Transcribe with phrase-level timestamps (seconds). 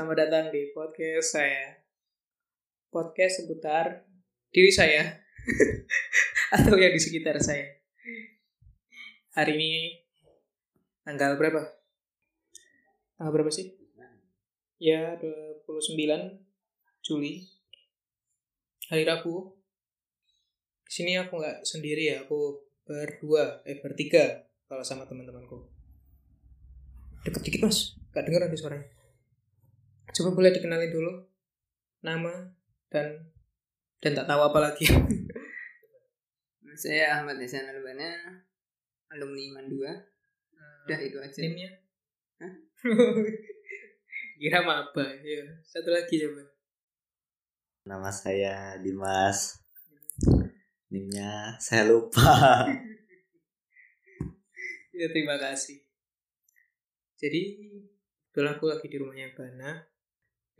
[0.00, 1.76] selamat datang di podcast saya.
[2.88, 4.00] Podcast seputar
[4.48, 5.20] diri saya
[6.56, 7.68] atau yang di sekitar saya.
[9.36, 10.00] Hari ini
[11.04, 11.68] tanggal berapa?
[13.20, 13.76] Tanggal berapa sih?
[14.80, 15.68] Ya, 29
[17.04, 17.44] Juli.
[18.88, 19.52] Hari Rabu.
[20.88, 22.56] Di sini aku nggak sendiri ya, aku
[22.88, 25.60] berdua, eh bertiga kalau sama teman-temanku.
[27.20, 28.99] Deket dikit mas, gak denger nanti suaranya.
[30.10, 31.12] Coba boleh dikenalin dulu
[32.02, 32.32] nama
[32.90, 33.30] dan
[34.02, 34.88] dan tak tahu apa lagi.
[36.82, 38.40] Saya Ahmad Hasan Albana,
[39.12, 40.88] alumni IMAN 2.
[40.88, 41.38] Udah itu aja.
[41.44, 41.70] Nimnya?
[42.40, 42.54] Hah?
[44.40, 45.04] Kira apa?
[45.20, 46.48] Ya, satu lagi coba.
[47.84, 49.60] Nama saya Dimas.
[50.94, 52.64] Nimnya saya lupa.
[54.96, 55.84] Ya terima kasih.
[57.20, 57.60] Jadi
[58.32, 59.89] kebetulan aku lagi di rumahnya Bana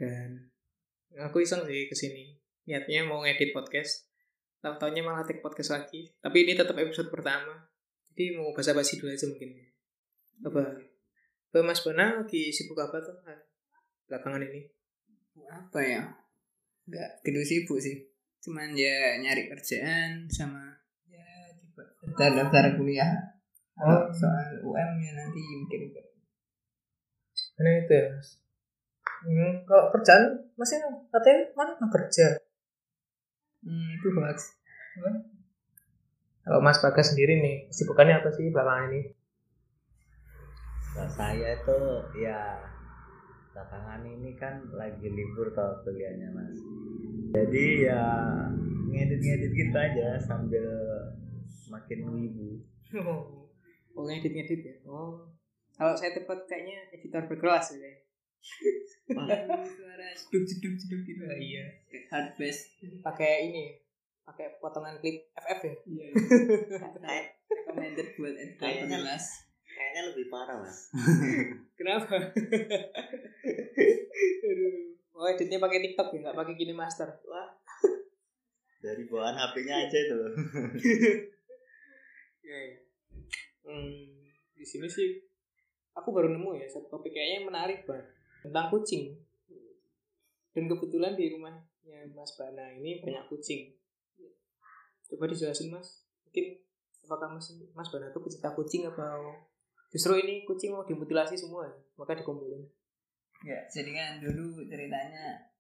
[0.01, 0.49] dan
[1.21, 2.41] aku iseng sih ke sini.
[2.65, 4.09] Niatnya mau ngedit podcast.
[4.65, 6.09] Tahu taunya malah take podcast lagi.
[6.21, 7.69] Tapi ini tetap episode pertama.
[8.13, 9.51] Jadi mau basa-basi dulu aja mungkin.
[10.45, 10.61] Apa?
[11.53, 13.17] Apa Mas Bana lagi sibuk apa tuh
[14.09, 14.69] belakangan ini?
[15.49, 16.03] Apa ya?
[16.89, 17.97] Enggak gitu sibuk sih.
[18.41, 20.73] Cuman ya nyari kerjaan sama
[21.05, 21.85] ya coba
[22.17, 23.13] daftar-daftar kuliah.
[23.81, 24.13] Oh.
[24.13, 25.89] soal UM ya nanti mungkin
[27.61, 28.29] Nah itu ya Mas.
[29.21, 30.81] Hmm, kalau kerjaan masih
[31.13, 32.27] katanya mana nggak kerja?
[33.65, 34.39] hmm, itu hoax.
[36.41, 39.01] Kalau Mas Bagas sendiri nih, kesibukannya apa sih belakangan ini?
[40.97, 42.59] Nah, saya tuh ya
[43.55, 46.59] belakangan ini kan lagi libur kalau kuliahnya mas.
[47.31, 48.03] Jadi ya
[48.91, 50.67] ngedit-ngedit gitu aja sambil
[51.71, 52.59] makin wibu.
[53.95, 54.75] Oh, ngedit ngedit ya.
[54.89, 55.29] Oh,
[55.77, 58.00] kalau saya tepat kayaknya editor berkelas ya.
[59.11, 61.23] Suara jeduk-jeduk gitu.
[61.27, 61.65] Oh, iya.
[62.11, 62.73] Hard bass.
[63.03, 63.77] Pakai ini,
[64.25, 65.75] pakai potongan klip FF ya.
[65.87, 66.07] Iya.
[67.51, 70.93] Recommended buat Kayaknya- lebih parah mas.
[71.79, 72.15] Kenapa?
[74.41, 74.75] Aduh.
[75.11, 77.09] Oh, editnya pakai TikTok ya, nggak pakai Gini Master.
[77.29, 77.51] Wah.
[78.81, 80.33] Dari bawaan HP-nya aja itu loh.
[82.41, 82.79] Iya, iya.
[83.61, 84.25] Hmm,
[84.57, 85.21] di sini sih
[85.93, 88.09] aku baru nemu ya satu topik kayaknya menarik banget
[88.43, 89.17] tentang kucing.
[90.51, 93.77] Dan kebetulan di rumahnya Mas Bana ini banyak kucing.
[95.07, 96.05] Coba dijelasin Mas.
[96.27, 96.59] Mungkin
[97.07, 99.19] apakah Mas Mas Bana itu pecinta kucing apa
[99.91, 101.67] justru ini kucing mau dimutilasi semua
[101.99, 102.63] maka dikumpulin.
[103.43, 105.51] Ya, jadi kan dulu ceritanya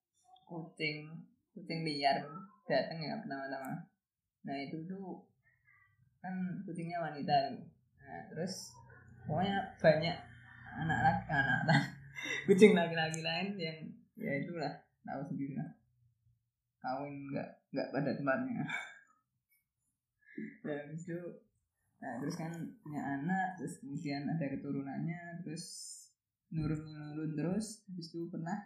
[0.47, 1.10] kucing
[1.50, 2.22] kucing liar
[2.70, 3.91] datang ya pertama-tama.
[4.47, 5.26] Nah itu tuh
[6.22, 7.58] kan kucingnya wanita.
[7.98, 8.70] Nah terus
[9.26, 10.16] pokoknya banyak
[10.78, 11.60] anak laki anak
[12.44, 13.78] kucing laki-laki lain yang
[14.16, 14.72] ya itulah
[15.04, 15.70] tahu sendiri lah.
[16.81, 18.64] Kawin nggak nggak pada tempatnya.
[20.64, 21.20] Nah, habis itu
[22.00, 22.48] nah terus kan
[22.80, 25.64] punya anak terus kemudian ada keturunannya terus
[26.48, 28.56] nurun nurun terus habis itu pernah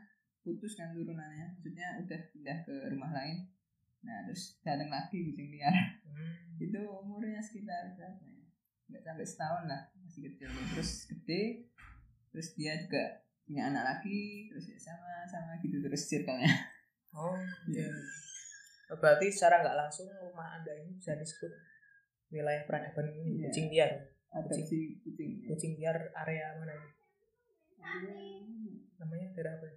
[0.44, 1.56] putus kan turunannya.
[1.59, 3.48] Maksudnya udah pindah ke rumah lain.
[4.06, 5.75] Nah terus datang lagi kucing liar.
[6.60, 8.44] Itu umurnya sekitar berapa ya?
[8.93, 10.48] Nggak sampai setahun lah masih kecil.
[10.76, 11.43] Terus gede
[12.31, 16.49] terus dia juga punya anak lagi terus ya sama sama gitu terus circle-nya
[17.15, 17.38] Oh
[17.71, 17.87] iya.
[18.91, 21.53] Berarti secara nggak langsung rumah anda ini bisa disebut
[22.28, 23.47] wilayah peradaban Iya.
[23.47, 23.91] kucing liar.
[24.28, 24.66] Kucing.
[24.99, 26.91] kucing Kucing liar area mana ini?
[28.99, 29.69] Namanya daerah apa?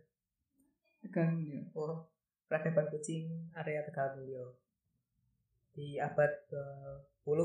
[0.97, 2.09] tegang dia Oh,
[2.49, 4.57] peradaban kucing area Tegalmulyo
[5.71, 7.39] di abad ke-10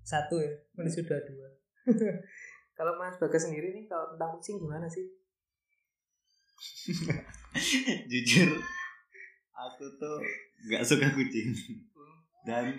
[0.00, 1.48] satu ya menuju dua dua.
[2.78, 5.04] kalau Mas Bagas sendiri nih kalau tentang kucing gimana sih?
[8.10, 8.50] Jujur,
[9.52, 10.16] aku tuh
[10.64, 11.52] nggak suka kucing
[12.44, 12.72] dan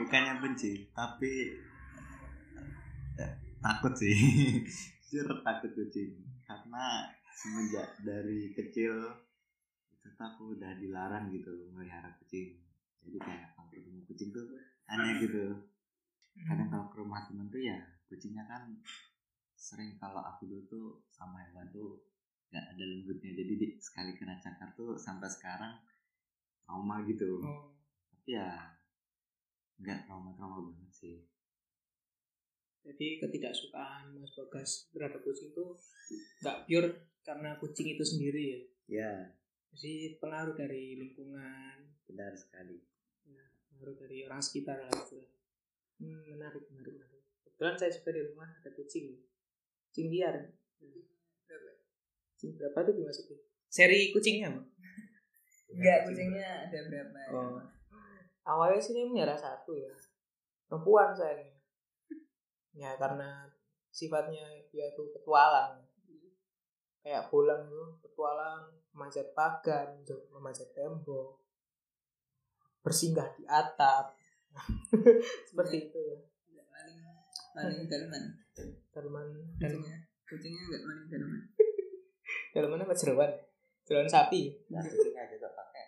[0.00, 1.56] bukannya benci, tapi
[3.20, 4.16] eh, takut sih.
[5.10, 8.96] Jujur takut kucing karena semenjak dari kecil
[10.00, 12.56] itu aku udah dilarang gitu melihara kucing.
[13.00, 14.46] Jadi kayak kalau ketemu kucing tuh
[14.88, 15.68] aneh gitu.
[16.44, 17.76] Kadang kalau ke rumah temen tuh ya
[18.08, 18.72] kucingnya kan
[19.54, 22.09] sering kalau aku dulu tuh sama hewan tuh
[22.50, 23.30] nggak ada lembutnya.
[23.32, 25.74] Jadi di, sekali kena cakar tuh sampai sekarang
[26.66, 27.40] trauma gitu.
[27.46, 27.74] Oh,
[28.10, 28.74] tapi ya
[29.80, 31.16] nggak trauma trauma banget sih.
[32.80, 35.66] Jadi ketidaksukaan Mas Bagas terhadap kucing itu
[36.40, 36.88] nggak pure
[37.22, 38.60] karena kucing itu sendiri ya.
[38.90, 39.12] ya
[39.70, 42.82] Jadi pengaruh dari lingkungan, benar sekali.
[43.70, 45.22] Pengaruh dari orang sekitar lah gitu.
[46.02, 47.22] Hmm, menarik, menarik, menarik.
[47.46, 49.14] Kebetulan saya juga di rumah ada kucing,
[49.92, 50.50] kucing liar.
[52.40, 53.36] Kucing berapa tuh dimasukin
[53.68, 54.64] seri kucingnya Bang?
[55.76, 57.28] enggak kucingnya ada berapa ya?
[57.36, 57.60] oh.
[58.48, 59.92] Awalnya sih dia melihara satu ya.
[60.64, 61.60] Perempuan sayangnya.
[62.72, 63.44] Ya karena
[63.92, 65.84] sifatnya dia tuh petualang.
[67.04, 69.92] Kayak bolang tuh petualang memanjat pagar
[70.32, 71.36] memanjat tembok.
[72.80, 74.16] Bersinggah di atap.
[75.52, 76.18] Seperti itu ya.
[76.72, 76.98] Maling
[77.52, 78.24] maling daleman.
[78.90, 79.28] Dalaman
[79.60, 81.42] dan kucingnya kucingnya enggak maling daleman
[82.50, 83.32] dalaman apa jeroan
[83.86, 84.54] jeroan sapi.
[84.70, 85.84] Nah, kucingnya aja tak pakai.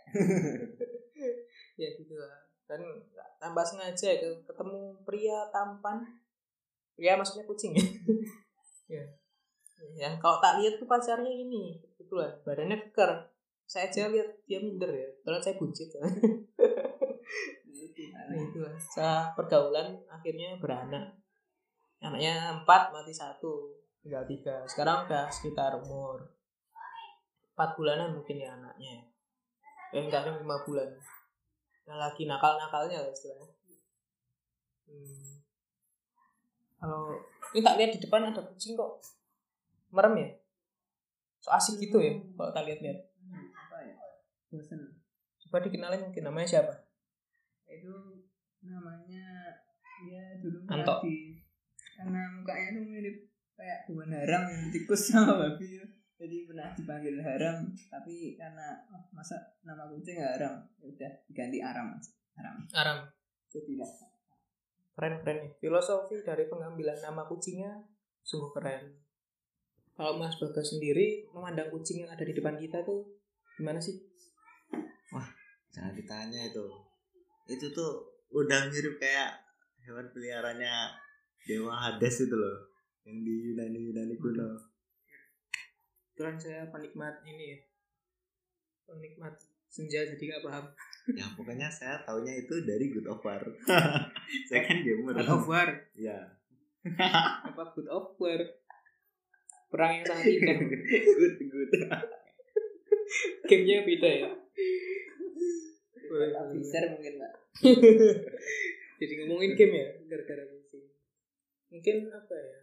[1.81, 2.35] ya gitu lah.
[2.67, 2.81] Dan
[3.39, 6.03] tambah sengaja ya, ketemu pria tampan.
[6.99, 7.75] Pria maksudnya kucing.
[8.91, 9.01] Ya.
[9.81, 13.25] Ya yang kalau tak lihat tuh pacarnya ini itulah badannya keker.
[13.65, 15.09] Saya aja lihat dia minder ya.
[15.25, 15.89] Kalau saya buncit.
[17.73, 21.17] Itu nah itulah setelah pergaulan akhirnya beranak.
[22.05, 23.81] Anaknya empat mati satu.
[24.05, 24.61] Tinggal tiga.
[24.69, 26.42] Sekarang udah sekitar umur
[27.53, 29.05] empat bulanan mungkin ya anaknya
[29.93, 30.89] eh enggak ada lima bulan.
[31.85, 33.49] Yang lagi nakal nakalnya lah istilahnya.
[34.89, 35.41] Hmm.
[36.83, 37.15] kalau
[37.55, 38.99] ini tak lihat di depan ada kucing kok.
[39.93, 40.29] Merem ya?
[41.39, 43.95] So asik gitu ya kalau tak lihat lihat Hmm, apa ya?
[45.47, 46.75] Coba dikenalin mungkin namanya siapa?
[47.71, 48.25] Itu
[48.65, 49.53] namanya
[50.03, 50.95] ya dulu Anto.
[51.07, 51.39] di
[51.95, 53.17] karena mukanya tuh mirip
[53.55, 55.79] kayak hewan haram yang tikus sama babi.
[55.79, 55.85] ya.
[56.23, 59.35] Jadi pernah dipanggil haram tapi karena oh, masa
[59.67, 62.11] nama kucing haram ya udah diganti aram aja.
[62.39, 62.99] haram Aram
[63.51, 63.91] jadi lah
[64.95, 67.83] keren keren nih filosofi dari pengambilan nama kucingnya
[68.23, 69.03] sungguh keren
[69.99, 73.03] kalau Mas Bagas sendiri memandang kucing yang ada di depan kita tuh
[73.59, 74.13] gimana sih
[75.73, 76.67] Jangan ditanya itu.
[77.49, 79.41] Itu tuh udah mirip kayak
[79.89, 80.93] hewan peliharaannya
[81.49, 82.69] Dewa Hades itu loh.
[83.09, 84.49] Yang di Yunani Yunani kuno.
[86.23, 87.59] Kebetulan saya penikmat ini ya.
[88.87, 89.35] Penikmat
[89.67, 90.71] senja jadi nggak paham.
[91.19, 93.43] Ya pokoknya saya taunya itu dari Good of War.
[94.47, 95.19] saya kan gamer.
[95.19, 95.67] God of War?
[95.99, 96.39] Ya.
[97.51, 98.39] apa Good of War?
[99.67, 100.63] Perang yang sangat indah.
[100.63, 101.71] Good good.
[103.51, 104.31] gamenya beda ya?
[106.55, 107.33] Fisher mungkin pak.
[109.03, 110.47] Jadi ngomongin game ya gara-gara
[111.67, 112.62] mungkin apa ya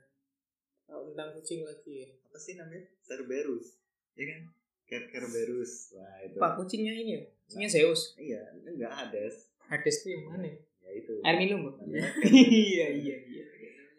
[0.90, 2.90] kalau tentang kucing lagi ya Apa sih namanya?
[3.06, 3.78] Cerberus.
[4.18, 4.42] Ya kan?
[4.90, 5.94] Ker Kerberus.
[5.94, 6.38] Wah itu.
[6.42, 9.54] pak kucingnya ini ya kucingnya Zeus Iya, enggak Hades.
[9.70, 10.58] Hades tuh yang mana ya?
[10.90, 11.22] Itu.
[11.22, 11.70] air minum?
[11.70, 12.02] Namanya
[12.34, 13.44] iya iya iya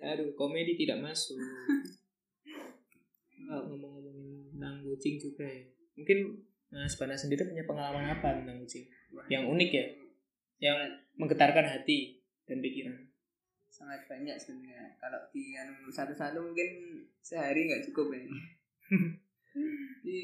[0.01, 1.37] aduh komedi tidak masuk
[3.45, 5.61] kalau ngomong-ngomongin tentang kucing juga ya
[5.93, 6.19] mungkin
[6.73, 8.89] Mas Bana sendiri punya pengalaman apa tentang kucing
[9.29, 9.87] yang unik ya
[10.61, 10.77] yang
[11.21, 12.17] menggetarkan hati
[12.49, 12.97] dan pikiran
[13.71, 14.99] sangat banyak sebenarnya.
[14.99, 18.41] Kalau di anu satu-satu mungkin sehari nggak cukup ini
[20.01, 20.21] jadi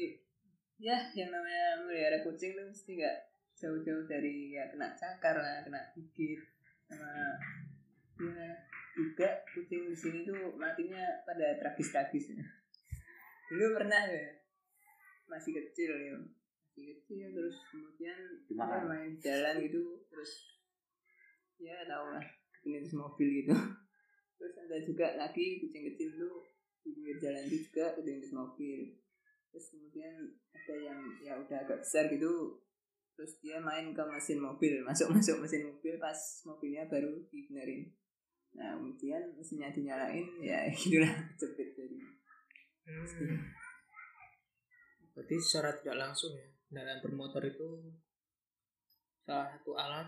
[0.77, 3.17] ya yang namanya melihara kucing tuh mesti nggak
[3.57, 6.37] jauh-jauh dari ya kena cakar lah kena gigit
[6.85, 7.33] sama
[8.21, 8.53] ya
[8.97, 12.33] juga kucing di sini tuh matinya pada tragis-tragis
[13.47, 14.37] dulu pernah ya
[15.27, 16.15] masih kecil ya.
[16.15, 18.19] Masih kecil terus kemudian
[18.53, 20.61] ya, main jalan gitu terus
[21.57, 22.21] ya tau lah
[22.67, 23.55] kelindes mobil gitu.
[24.37, 26.43] Terus ada juga lagi kucing kecil tuh
[26.83, 28.99] di pinggir jalan itu juga kelindes mobil.
[29.55, 30.15] Terus kemudian
[30.51, 32.59] ada yang ya udah agak besar gitu.
[33.15, 37.87] Terus dia main ke mesin mobil masuk masuk mesin mobil pas mobilnya baru dibenerin.
[38.59, 41.97] Nah kemudian mesinnya dinyalain ya gitulah cepet jadi.
[42.87, 43.39] Hmm.
[45.15, 47.89] Berarti secara tidak langsung ya dalam bermotor itu
[49.23, 50.07] salah satu alat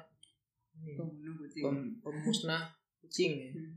[0.72, 2.64] pembunuh kucing pem- pemusnah
[3.00, 3.50] kucing ya.
[3.52, 3.74] Hmm.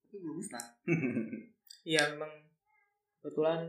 [0.00, 0.64] tapi belum musnah
[1.86, 2.32] Iya memang
[3.18, 3.60] kebetulan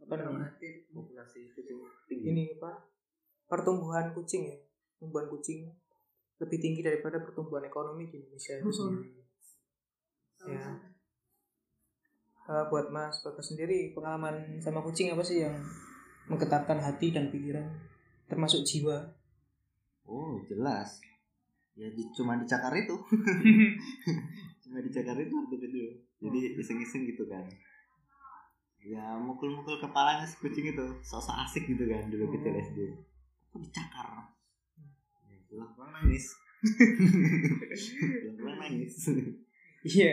[0.00, 0.50] apa namanya
[0.88, 2.26] populasi kucing tinggi.
[2.28, 2.86] ini apa
[3.46, 4.56] pertumbuhan kucing ya
[4.92, 5.66] pertumbuhan kucing
[6.36, 8.74] lebih tinggi daripada pertumbuhan ekonomi di Indonesia itu Mhm.
[8.74, 9.10] sendiri.
[10.46, 10.64] Ya.
[12.42, 15.54] Eh, buat Mas Bagas sendiri pengalaman sama kucing apa sih yang
[16.26, 17.68] menggetarkan hati dan pikiran
[18.24, 19.04] termasuk jiwa?
[20.02, 20.98] Oh jelas.
[21.74, 22.94] Ya di- cuma dicakar itu.
[24.62, 25.86] cuma dicakar itu waktu kecil.
[26.20, 27.46] Jadi iseng-iseng gitu kan.
[28.80, 30.86] Ya mukul-mukul kepalanya si kucing itu.
[31.00, 32.60] Sosok asik gitu kan dulu kecil Oh.
[32.60, 32.78] SD.
[33.50, 34.08] Kok dicakar?
[35.26, 36.32] Ya, pulang-pulang nangis.
[38.20, 38.94] pulang-pulang nangis.
[39.82, 40.12] Iya.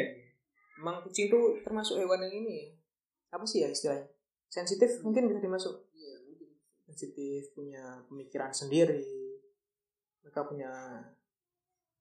[0.78, 2.66] Emang kucing tuh termasuk hewan yang ini ya.
[3.34, 4.08] Apa sih ya istilahnya?
[4.48, 5.74] Sensitif mungkin bisa dimasuk.
[5.92, 6.48] Iya, mungkin.
[6.88, 9.04] Sensitif, punya pemikiran sendiri.
[10.24, 10.72] Mereka punya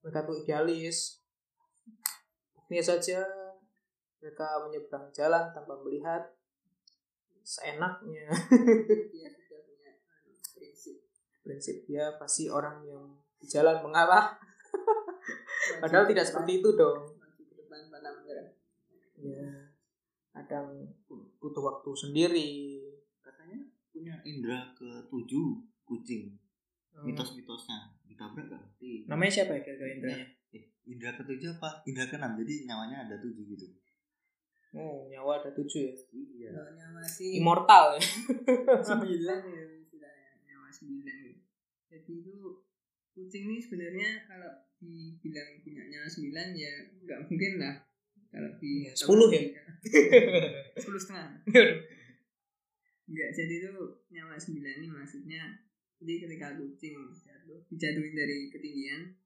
[0.01, 1.23] mereka tuh idealis.
[2.57, 3.23] Buktinya saja
[4.21, 6.23] mereka menyeberang jalan tanpa melihat.
[7.47, 8.27] seenaknya.
[9.15, 10.99] Dia sudah punya anu, prinsip.
[11.47, 13.07] Prinsip dia pasti orang yang
[13.39, 14.35] di jalan mengalah.
[15.79, 17.07] Padahal tidak seperti itu dong.
[17.55, 17.87] Depan
[19.23, 19.71] ya
[20.35, 20.91] kadang
[21.41, 22.51] butuh waktu sendiri.
[23.23, 23.63] Katanya
[23.95, 25.47] punya indera ketujuh
[25.87, 26.35] kucing.
[27.05, 27.93] Mitos-mitosnya.
[28.07, 30.27] Ditabrak gak ngerti namanya siapa ya kira-kira indranya
[30.57, 31.85] eh indera ketujuh apa?
[31.85, 32.33] Indera keenam.
[32.41, 33.67] Jadi nyawanya ada tujuh gitu.
[34.77, 35.95] Oh nyawa ada tujuh ya?
[36.13, 36.49] Iya.
[36.53, 37.97] Soalnya masih immortal.
[37.97, 38.03] Ya
[38.89, 39.63] sembilan ya.
[39.85, 41.17] Istilahnya nyawa sembilan.
[41.27, 41.41] Gitu.
[41.93, 42.35] Jadi itu
[43.17, 46.73] kucing ini sebenarnya kalau dibilang punya nyawa sembilan ya
[47.05, 47.77] nggak mungkin lah.
[48.27, 49.43] Kalau di Iya, 10 ya?
[50.77, 51.41] sepuluh setengah.
[53.07, 53.73] Enggak, jadi itu
[54.13, 55.43] nyawa sembilan ini maksudnya
[55.97, 59.17] jadi ketika kucing jatuh dijatuhin dari ketinggian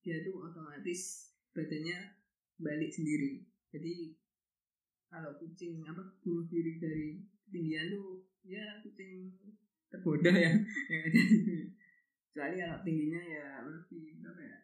[0.00, 2.16] dia tuh otomatis badannya
[2.60, 3.44] balik sendiri.
[3.74, 4.14] Jadi
[5.10, 7.18] kalau kucing apa bunuh diri dari
[7.48, 9.34] ketinggian tuh ya kucing
[9.90, 10.54] terbodoh ya
[10.90, 11.22] yang ada
[12.30, 14.58] kecuali kalau tingginya ya lebih berapa ya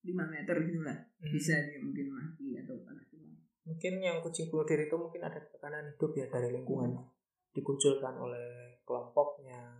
[0.00, 0.96] 5 meter gitu lah.
[0.96, 1.28] Hmm.
[1.28, 3.36] bisa dia mungkin mati atau tulang.
[3.68, 6.96] Mungkin yang kucing bunuh diri itu mungkin ada tekanan hidup ya dari lingkungan.
[7.52, 9.79] Dikucilkan oleh kelompoknya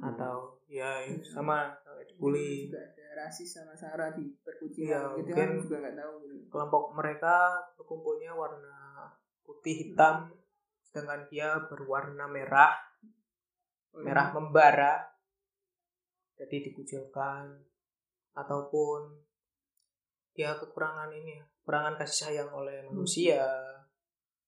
[0.00, 1.20] atau ya Iya.
[1.20, 1.68] sama
[2.08, 6.12] dibully juga ada rasis sama sara di perkucingan Iya, gitu mungkin- kan juga nggak tahu
[6.22, 6.36] gitu.
[6.48, 7.34] kelompok mereka
[7.76, 8.78] berkumpulnya warna
[9.42, 10.32] putih hitam
[10.80, 12.72] sedangkan dia berwarna merah
[13.92, 15.04] merah membara.
[16.32, 17.44] Jadi dikucilkan
[18.32, 19.20] ataupun
[20.32, 23.44] dia kekurangan ini ya kekurangan kasih sayang oleh manusia.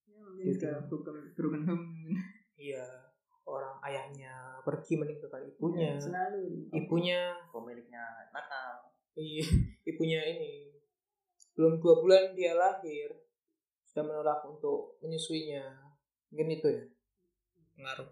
[0.09, 0.65] Ya, Gitu.
[0.65, 2.17] juga broken broken home.
[2.57, 3.04] Iya
[3.45, 6.01] orang ayahnya pergi meninggalkan ibunya.
[6.01, 6.73] Selalu.
[6.73, 7.37] Ibunya.
[7.53, 8.89] Pemiliknya nakal.
[9.15, 9.47] Iya
[9.91, 10.73] ibunya ini.
[11.55, 13.15] Belum dua bulan dia lahir
[13.87, 15.95] sudah menolak untuk menyusuinya.
[16.33, 16.85] Mungkin itu ya.
[17.77, 18.11] Pengaruh.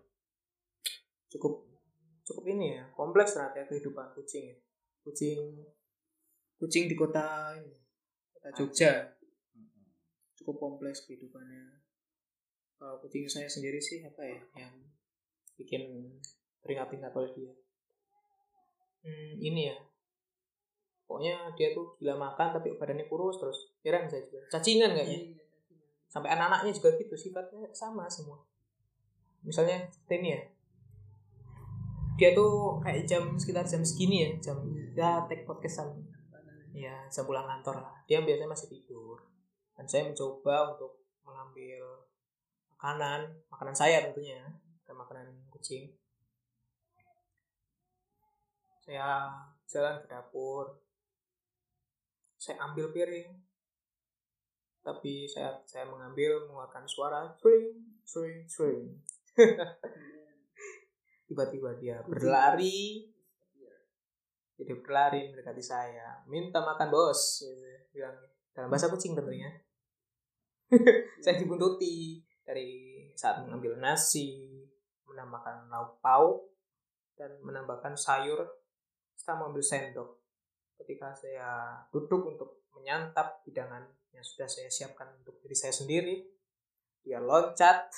[1.32, 1.64] Cukup
[2.22, 4.56] cukup ini ya kompleks ternyata ya kehidupan kucing ya.
[5.02, 5.38] Kucing
[6.60, 7.72] kucing di kota ini
[8.36, 8.92] kota Jogja.
[10.38, 11.82] Cukup kompleks kehidupannya.
[12.76, 14.74] Kalau kucing saya sendiri sih apa ya yang
[15.56, 16.12] bikin
[16.62, 17.52] teringat-ingat oleh dia.
[19.02, 19.76] Hmm, ini ya.
[21.04, 23.74] Pokoknya dia tuh gila makan tapi badannya kurus terus.
[23.82, 24.40] Heran saya juga.
[24.48, 25.44] Cacingan kayaknya Iya,
[26.08, 28.40] sampai anak-anaknya juga gitu sifatnya sama semua.
[29.42, 30.40] Misalnya ini ya.
[32.16, 34.56] Dia tuh kayak jam sekitar jam segini ya jam
[34.94, 35.90] ya take podcastan.
[36.72, 37.94] Ya jam pulang kantor lah.
[38.06, 39.18] Dia biasanya masih tidur.
[39.74, 42.06] Dan saya mencoba untuk mengambil
[42.76, 44.42] makanan makanan saya tentunya
[44.92, 45.88] dan makanan kucing.
[48.84, 49.32] Saya
[49.64, 50.84] jalan ke dapur.
[52.36, 53.40] Saya ambil piring.
[54.84, 57.70] Tapi saya saya mengambil mengeluarkan suara tring
[58.02, 58.98] tring tring
[61.30, 63.08] tiba-tiba dia berlari.
[64.60, 66.20] Jadi berlari mendekati saya.
[66.28, 68.20] Minta makan bos gitu, bilang.
[68.52, 69.48] Dalam bahasa kucing tentunya.
[71.24, 74.51] Saya dibuntuti dari saat mengambil nasi
[75.22, 76.50] menambahkan lauk pauk
[77.14, 78.42] dan menambahkan sayur
[79.14, 80.10] setelah mengambil sendok.
[80.82, 86.26] Ketika saya duduk untuk menyantap hidangan yang sudah saya siapkan untuk diri saya sendiri
[87.02, 87.90] dia loncat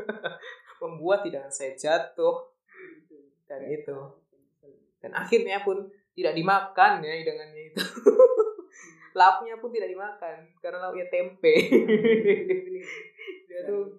[0.82, 2.48] membuat hidangan saya jatuh.
[3.44, 3.96] Dan itu.
[5.00, 7.84] Dan akhirnya pun tidak dimakan ya hidangannya itu.
[9.18, 11.54] Lauknya pun tidak dimakan karena lauknya tempe.
[13.48, 13.98] Dia tuh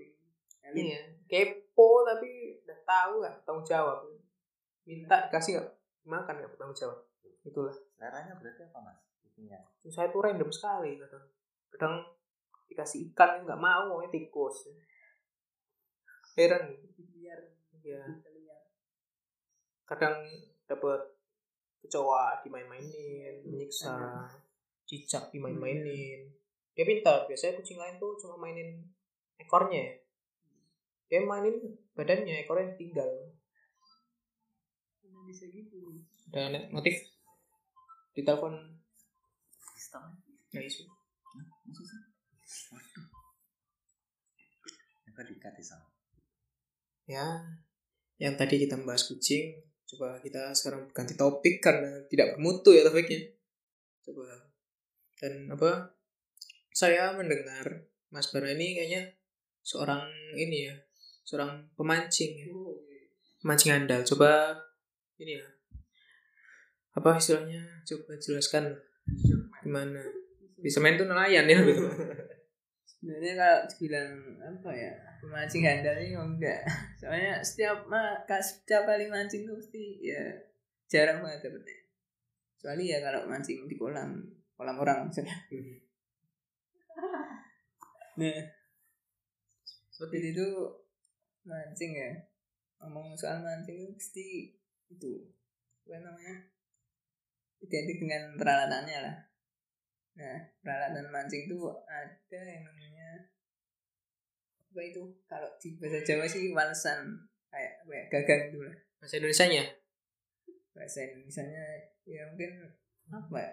[0.72, 4.04] ini ya kepo tapi udah tahu nggak tanggung jawab.
[4.84, 5.70] Minta dikasih nggak?
[6.04, 7.00] Makan nggak bertanggung jawab?
[7.48, 7.72] Itulah.
[7.72, 9.00] Seleranya berarti apa mas?
[9.24, 11.26] Kucingnya saya tuh random sekali kadang
[11.72, 11.96] kadang
[12.68, 14.68] dikasih ikan nggak mau maunya tikus.
[16.36, 16.76] Heran.
[17.16, 17.40] Biar
[17.80, 18.62] ya liar.
[19.88, 20.28] Kadang
[20.68, 21.16] dapat
[21.82, 24.28] kecoa dimain-mainin menyiksa
[24.84, 26.28] cicak dimain-mainin.
[26.76, 27.24] Dia pintar.
[27.32, 28.84] Biasanya kucing lain tuh cuma mainin
[29.40, 29.80] ekornya.
[29.80, 30.11] ya
[31.12, 31.60] dia mainin
[31.92, 33.12] badannya ekornya tinggal.
[35.28, 36.00] Bisa gitu.
[36.32, 36.96] Ada notif?
[38.16, 38.56] Di telepon.
[39.76, 40.16] Sistem
[40.56, 40.88] nggak isu.
[41.68, 42.02] Maksud sih
[42.72, 43.08] waduh.
[45.12, 45.92] Apa dikat ya sama
[47.12, 47.28] ya
[48.22, 53.28] yang tadi kita membahas kucing coba kita sekarang ganti topik karena tidak bermutu ya topiknya.
[54.08, 54.48] Coba.
[55.20, 55.92] Dan apa
[56.72, 59.12] saya mendengar Mas Bara ini kayaknya
[59.68, 60.08] seorang
[60.40, 60.76] ini ya
[61.32, 62.52] seorang pemancing ya.
[62.52, 62.76] Oh,
[63.40, 64.52] pemancing andal coba
[65.16, 65.48] ini ya.
[67.00, 67.64] Apa istilahnya?
[67.88, 68.76] Coba jelaskan
[69.64, 70.04] gimana?
[70.60, 71.56] Bisa main tuh nelayan ya.
[71.64, 71.88] Gitu
[73.02, 74.12] sebenarnya kalau dibilang
[74.44, 74.92] apa ya?
[75.24, 76.62] Pemancing handal ini enggak.
[77.00, 77.88] Soalnya setiap
[78.28, 80.22] setiap kali mancing tuh pasti ya
[80.92, 81.78] jarang banget dapetnya.
[82.60, 84.22] Kecuali ya kalau mancing di kolam
[84.54, 85.34] kolam orang maksudnya
[88.20, 88.44] nah.
[89.90, 90.46] Seperti itu
[91.46, 92.12] mancing ya?
[92.82, 94.28] Ngomong soal mancing itu pasti
[94.90, 95.14] itu.
[95.86, 96.36] Apa namanya?
[97.62, 99.18] Identik dengan peralatannya lah.
[100.18, 101.58] Nah peralatan mancing itu
[101.88, 103.30] ada yang namanya
[104.72, 105.04] apa itu?
[105.28, 108.04] Kalau di bahasa Jawa sih walesan kayak apa ya?
[108.10, 108.76] Gagang gitu lah.
[109.02, 109.66] Bahasa Indonesia nya
[110.72, 111.64] bahasa Indonesia nya
[112.08, 112.52] ya mungkin
[113.12, 113.52] apa ya?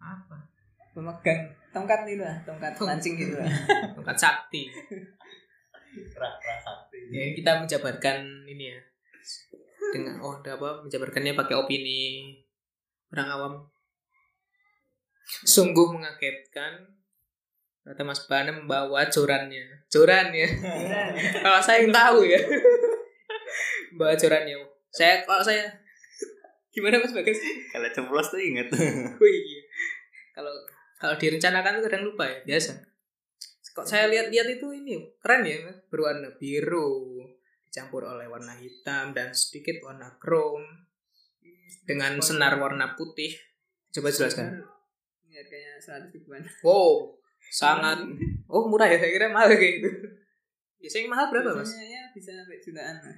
[0.00, 0.36] Apa?
[0.94, 3.50] Pemegang tongkat itu lah tongkat mancing gitu lah.
[3.98, 4.70] Tongkat sakti
[7.10, 8.80] ya kita menjabarkan ini ya.
[9.94, 10.82] Dengan oh apa?
[10.82, 12.34] Menjabarkannya pakai opini
[13.14, 13.54] orang awam.
[15.46, 16.94] Sungguh mengagetkan.
[17.84, 19.84] Ternyata Mas Bana membawa jorannya.
[19.92, 20.48] Joran ya
[21.44, 22.40] Kalau saya yang tahu ya.
[24.00, 24.56] Bawa jorannya.
[24.88, 25.68] Saya kalau saya
[26.74, 27.38] Gimana Mas Bagas?
[27.70, 29.62] kalau ceplos tuh inget Oh iya.
[30.34, 30.50] Kalau
[30.98, 32.93] kalau direncanakan tuh kadang lupa ya Biasa
[33.74, 35.58] Kok saya lihat-lihat itu ini Keren ya
[35.90, 37.20] Berwarna biru
[37.66, 40.64] Dicampur oleh warna hitam Dan sedikit warna chrome
[41.84, 43.34] Dengan senar warna putih.
[43.92, 44.64] Coba jelaskan.
[45.28, 46.40] Ini harganya seratus ribuan.
[46.64, 47.20] Wow
[47.60, 48.08] sangat.
[48.48, 49.90] Oh murah ya saya kira mahal kayak gitu.
[50.80, 51.68] Biasanya mahal berapa mas?
[51.68, 53.16] Biasanya ya bisa sampai jutaan lah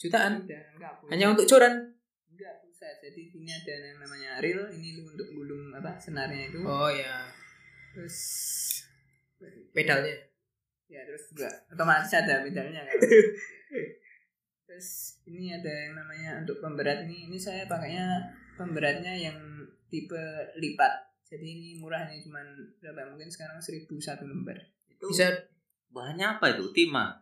[0.00, 0.32] jutaan?
[0.48, 0.64] Enggak
[1.12, 1.92] hanya untuk coran
[2.32, 6.64] enggak pulsa jadi ini ada yang namanya reel ini untuk gulung apa senarnya itu.
[6.64, 7.28] Oh ya
[7.92, 8.16] terus
[9.72, 10.14] pedalnya
[10.90, 12.96] ya terus juga otomatis ada pedalnya kan.
[14.70, 18.22] Terus ini ada yang namanya untuk pemberat ini ini saya pakainya
[18.54, 19.38] pemberatnya yang
[19.90, 20.18] tipe
[20.58, 21.10] lipat.
[21.30, 22.46] Jadi ini murah nih cuman
[22.82, 23.14] berapa?
[23.14, 24.58] Mungkin sekarang seribu satu lembar.
[24.90, 25.46] Itu bisa.
[25.90, 26.70] bahannya apa itu?
[26.70, 27.18] Timah?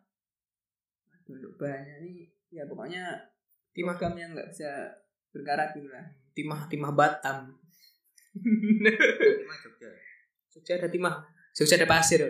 [1.29, 3.17] Untuk bahannya ini ya pokoknya
[3.73, 3.97] timah.
[3.97, 4.93] logam yang nggak bisa
[5.33, 6.05] berkarat gitu lah.
[6.37, 7.57] Timah timah Batam.
[8.37, 9.89] Timah Jogja.
[10.53, 12.23] Jogja ada timah Jogja ada pasir.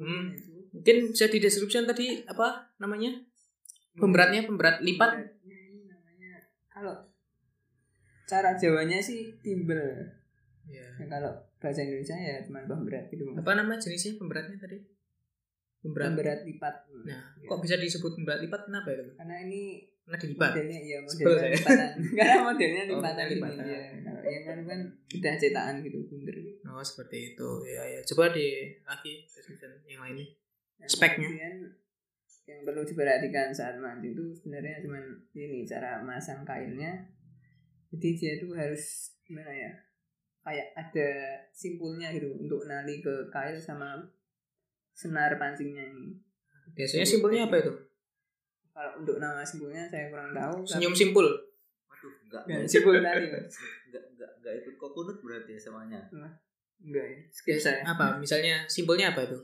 [0.00, 0.32] Hmm.
[0.72, 3.20] mungkin bisa dideskripsikan tadi apa namanya?
[3.96, 5.12] Pemberatnya pemberat lipat.
[5.12, 6.32] Pemberatnya ini namanya
[6.72, 6.94] kalau
[8.28, 9.80] cara Jawanya sih timbel.
[10.70, 10.86] Ya.
[11.10, 13.28] kalau bahasa Indonesia ya cuma pemberat gitu.
[13.36, 14.80] Apa nama jenisnya pemberatnya tadi?
[15.80, 16.06] Pemberat.
[16.12, 16.74] Pemberat lipat.
[17.04, 17.48] Nah Ya.
[17.48, 18.68] kok bisa disebut pemberat lipat?
[18.68, 23.34] Kenapa ya karena ini karena dilipat modelnya iya modelnya lipatan karena modelnya Oh, lipatan gini
[23.38, 23.64] lipatan.
[23.66, 24.80] ya kalau yang kan kan
[25.14, 26.36] udah cetakan gitu bunder
[26.70, 27.48] oh seperti itu.
[27.66, 28.46] Ya ya coba di
[28.82, 30.26] lagi description yang lainnya.
[30.80, 31.28] Nah, Speknya.
[32.50, 34.98] yang perlu diperhatikan saat mancing itu sebenarnya cuma
[35.32, 36.98] ini cara masang kailnya
[37.94, 39.70] jadi dia itu harus gimana ya
[40.42, 41.10] kayak ada
[41.54, 43.98] simpulnya gitu untuk nali ke kail sama
[44.90, 46.18] senar pancingnya ini.
[46.74, 47.72] Biasanya simpelnya apa itu
[48.80, 51.28] kalau untuk nama simpulnya saya kurang tahu senyum simpul.
[51.28, 52.42] Waduh enggak.
[52.48, 53.28] Nggak, simpul tadi
[53.92, 57.04] enggak enggak enggak ikut kokonut berarti ya semuanya enggak.
[57.04, 57.16] Ya.
[57.28, 57.84] Skip saya.
[57.84, 58.16] Apa?
[58.16, 59.36] Misalnya simpelnya apa itu?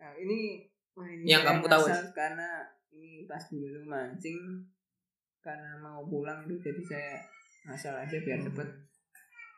[0.00, 0.64] Nah, ini
[0.96, 1.84] wah, ini Yang kamu tahu,
[2.16, 2.64] karena
[2.96, 4.40] ini pas dulu mancing
[5.44, 7.12] karena mau pulang itu jadi saya
[7.68, 8.68] ngasal aja biar cepet.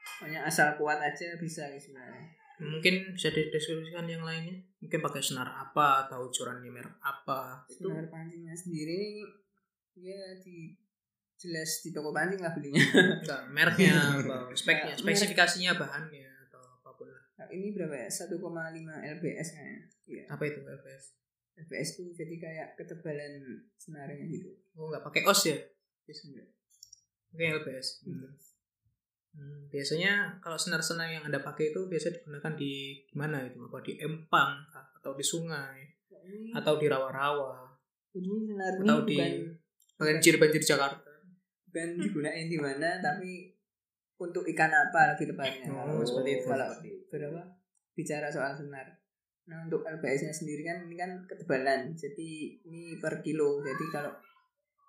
[0.03, 2.42] Pokoknya asal kuat aja bisa gitu sebenarnya.
[2.63, 8.07] Mungkin bisa dideskripsikan yang lainnya mungkin pakai senar apa atau curannya merek apa itu Senar
[8.07, 9.19] pancingnya sendiri
[9.95, 10.79] ya di
[11.35, 12.79] jelas di toko pancing lah belinya.
[13.19, 18.07] enggak mereknya apa speknya spesifikasinya bahannya atau apa pun lah Nah, ini berapa ya?
[18.07, 18.39] 1,5
[19.19, 19.81] lbs kayaknya.
[20.05, 20.25] Iya.
[20.29, 21.05] apa itu LPS
[21.59, 23.33] lbs tuh jadi kayak ketebalan
[23.77, 24.55] senarnya gitu.
[24.73, 25.59] oh nggak pakai os ya
[26.03, 26.47] Biasanya.
[27.29, 28.31] pakai LPS Hmm,
[29.69, 34.53] biasanya kalau senar-senar yang anda pakai itu biasa digunakan di mana itu apa di empang
[35.01, 35.81] atau di sungai?
[36.13, 37.73] Ini atau di rawa-rawa?
[38.13, 39.33] Ini senar ini atau di bukan
[39.97, 41.11] banjir-banjir Jakarta?
[41.67, 43.49] Bukan digunain di mana tapi
[44.21, 46.47] untuk ikan apa lagi tepatnya Oh, Kalau- seperti itu.
[46.47, 46.69] kalau
[47.11, 47.43] berapa?
[47.97, 48.87] Bicara soal senar.
[49.49, 51.91] Nah untuk LPS nya sendiri kan ini kan ketebalan.
[51.97, 53.59] Jadi ini per kilo.
[53.65, 54.13] Jadi kalau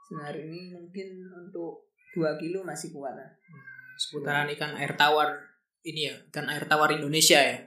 [0.05, 3.31] senar ini mungkin untuk 2 kilo masih kuat lah
[3.97, 5.53] seputaran ikan air tawar
[5.83, 7.57] ini ya ikan air tawar Indonesia ya.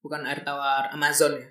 [0.00, 1.46] Bukan air tawar Amazon ya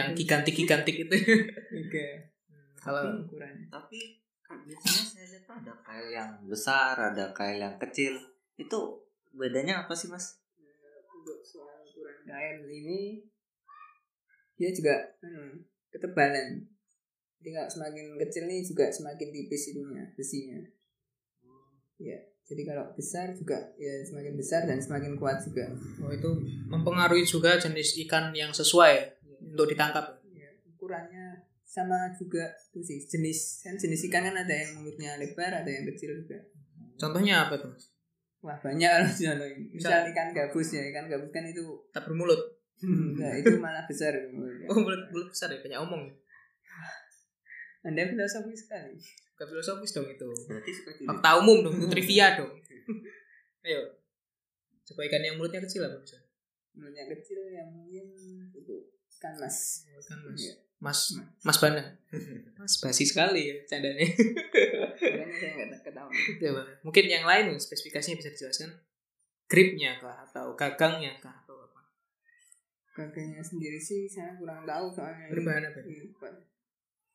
[0.00, 1.16] yang gigantik-gigantik itu.
[1.84, 2.32] Oke.
[2.80, 4.00] kalau Tapi ukurannya tapi
[4.40, 8.16] kan biasanya saya lihat ada kail yang besar ada kail yang kecil.
[8.56, 9.04] Itu
[9.36, 10.40] bedanya apa sih mas?
[11.12, 13.20] Untuk soal ukuran kain ini
[14.56, 15.60] dia juga anu,
[15.92, 16.64] ketebalan.
[17.40, 20.60] Jadi kalau semakin kecil nih juga semakin tipis itunya besinya.
[22.00, 25.70] Ya jadi kalau besar juga ya semakin besar dan semakin kuat juga
[26.02, 26.30] Oh itu
[26.66, 30.18] mempengaruhi juga jenis ikan yang sesuai ya, untuk ditangkap.
[30.34, 35.62] ya, ukurannya sama juga itu sih jenis kan jenis ikan kan ada yang mulutnya lebar
[35.62, 36.42] ada yang kecil juga
[37.00, 37.72] Contohnya apa tuh?
[38.42, 42.58] Wah banyak di sana misal ikan gabus ya ikan gabus kan itu Tak bermulut.
[43.16, 44.16] nah, itu malah besar.
[44.68, 46.04] Oh mulut mulut besar ya banyak omong.
[47.80, 48.96] anda filosofi sekali
[49.40, 50.28] Gak filosofis dong itu.
[50.44, 50.72] berarti
[51.08, 52.52] Fakta umum dong, itu trivia dong.
[53.64, 53.96] Ayo.
[54.84, 56.20] Coba ikan yang mulutnya kecil apa bisa?
[56.76, 58.06] mulutnya kecil yang mungkin
[58.54, 58.74] itu
[59.18, 60.38] ikan mas Kan mas.
[60.38, 60.54] Iya.
[60.80, 61.00] Mas
[61.44, 61.82] Mas Bana.
[62.56, 64.00] Mas basi sekali ya candanya.
[64.00, 65.68] makanya saya nggak
[66.40, 66.62] Coba.
[66.80, 68.72] Mungkin yang lain spesifikasinya bisa dijelaskan.
[69.44, 71.80] Gripnya kah atau gagangnya kah atau apa?
[72.96, 75.80] gagangnya sendiri sih saya kurang tahu soalnya Berbahan apa?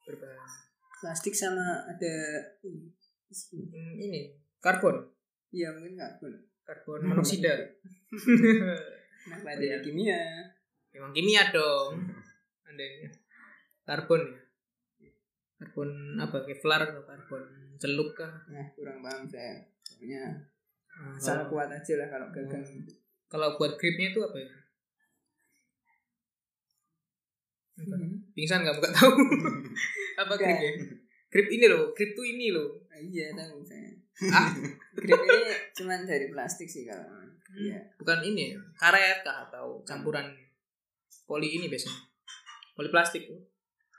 [0.05, 0.64] Berbahan.
[0.97, 2.15] Plastik sama ada
[2.61, 2.91] ini
[3.35, 4.95] Hmm, ini karbon,
[5.51, 7.51] iya mungkin karbon karbon monoksida.
[9.19, 10.21] kenapa ada yang kimia
[10.89, 11.99] Emang kimia dong.
[12.63, 12.85] Ada
[13.83, 14.23] karbon
[14.97, 15.11] ya.
[15.59, 16.47] Karbon apa?
[16.47, 17.43] Kevlar atau karbon
[17.75, 18.31] celuk kah?
[18.47, 20.21] nah kurang paham saya pokoknya
[20.95, 22.63] Ah, salah kuat aja lah kalau gagang
[23.27, 24.47] kalau buat gripnya itu apa ya?
[27.75, 28.31] Mhm.
[28.31, 28.75] Pingsan nggak?
[28.79, 29.11] Nggak tahu.
[30.21, 30.71] apa grip ya?
[31.27, 32.79] Grip ini loh, grip tuh ini loh.
[32.87, 33.91] Ah, iya tahu saya
[34.31, 34.47] Ah,
[34.95, 35.39] grip ini
[35.75, 37.19] cuman dari plastik sih kalau
[37.51, 38.59] iya bukan ini ya?
[38.79, 40.31] karet kah atau campuran
[41.27, 41.99] poli ini biasanya?
[42.71, 43.43] Poli plastik tuh.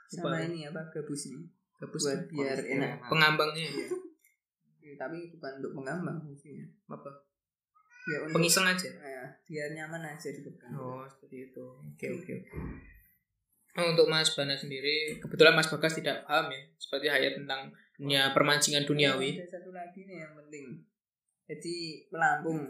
[0.07, 1.43] sama ini apa gabus nih
[1.77, 3.87] Gabus buat biar enak Pengambangnya ya.
[4.81, 7.11] Ya, tapi bukan untuk pengambang fungsinya Apa?
[8.07, 8.87] ya untuk Pengiseng aja.
[9.03, 11.65] eh, biar nyaman aja dipegang Oh, seperti itu.
[11.93, 12.49] Oke, oke, oke.
[12.55, 12.71] Oh,
[13.79, 18.83] untuk Mas Bana sendiri, kebetulan Mas Bagas tidak paham ya, seperti hayat tentang dunia permancingan
[18.83, 19.35] duniawi.
[19.35, 20.65] ada satu lagi nih yang penting
[21.43, 22.61] jadi pelampung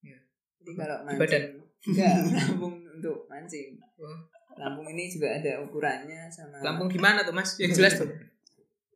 [0.00, 0.18] Iya.
[0.58, 1.42] jadi kalau Di badan?
[1.44, 1.44] mancing
[1.84, 4.18] enggak pelampung untuk mancing Oh.
[4.50, 7.56] pelampung ini juga ada ukurannya sama Lampung di mana tuh Mas?
[7.56, 8.10] Yang jelas tuh.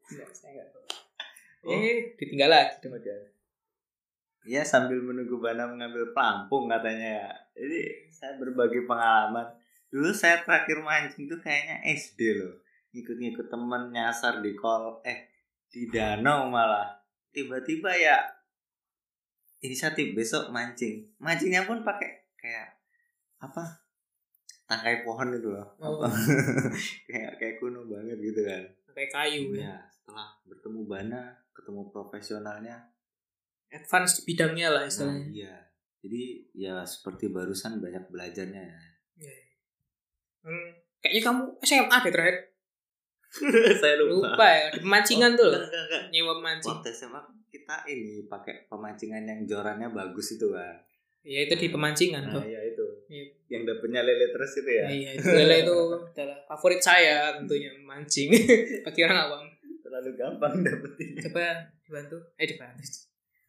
[0.06, 0.84] enggak saya enggak tahu
[1.66, 2.94] Eh, ditinggal lagi dong.
[4.44, 7.30] Iya sambil menunggu Bana mengambil pelampung katanya ya.
[7.56, 9.42] Jadi saya berbagi pengalaman.
[9.90, 12.54] Dulu saya terakhir mancing tuh kayaknya SD loh.
[12.92, 15.30] Ngikut-ngikut temen nyasar di kol eh
[15.70, 16.96] di danau malah.
[17.30, 18.16] Tiba-tiba ya
[19.60, 21.04] inisiatif besok mancing.
[21.20, 22.76] Mancingnya pun pakai kayak
[23.40, 23.84] apa?
[24.66, 25.66] Tangkai pohon itu loh.
[25.78, 26.02] Oh.
[26.02, 26.10] Apa?
[27.08, 28.62] kayak kayak kuno banget gitu kan.
[28.96, 29.70] Kayak kayu ya.
[29.70, 31.20] Ya, setelah bertemu Bana,
[31.52, 32.76] ketemu profesionalnya,
[33.66, 35.26] Advance di bidangnya lah Nah, istilahnya.
[35.34, 35.54] iya.
[36.00, 36.22] Jadi
[36.54, 38.78] ya seperti barusan banyak belajarnya ya.
[39.20, 39.36] Iya.
[40.46, 42.36] Hmm, kayaknya kamu SMA deh terakhir.
[43.82, 45.58] Saya Lupa ya, di pemancingan tuh loh.
[45.58, 46.02] Enggak, enggak, enggak.
[46.08, 46.70] Nyewa mancing.
[46.72, 50.78] Waktu SMA kita ini pakai pemancingan yang jorannya bagus itu kan.
[51.20, 52.42] Ya itu di pemancingan Nah, tuh.
[52.46, 52.86] iya itu.
[53.10, 53.24] Iya.
[53.50, 54.86] Yang dapetnya lele terus itu ya.
[54.86, 55.74] Iya, itu lele itu
[56.14, 58.30] adalah favorit saya tentunya mancing
[58.86, 59.42] bagi orang awam.
[59.82, 61.18] Terlalu gampang dapetin.
[61.26, 62.82] Coba dibantu, eh dibantu.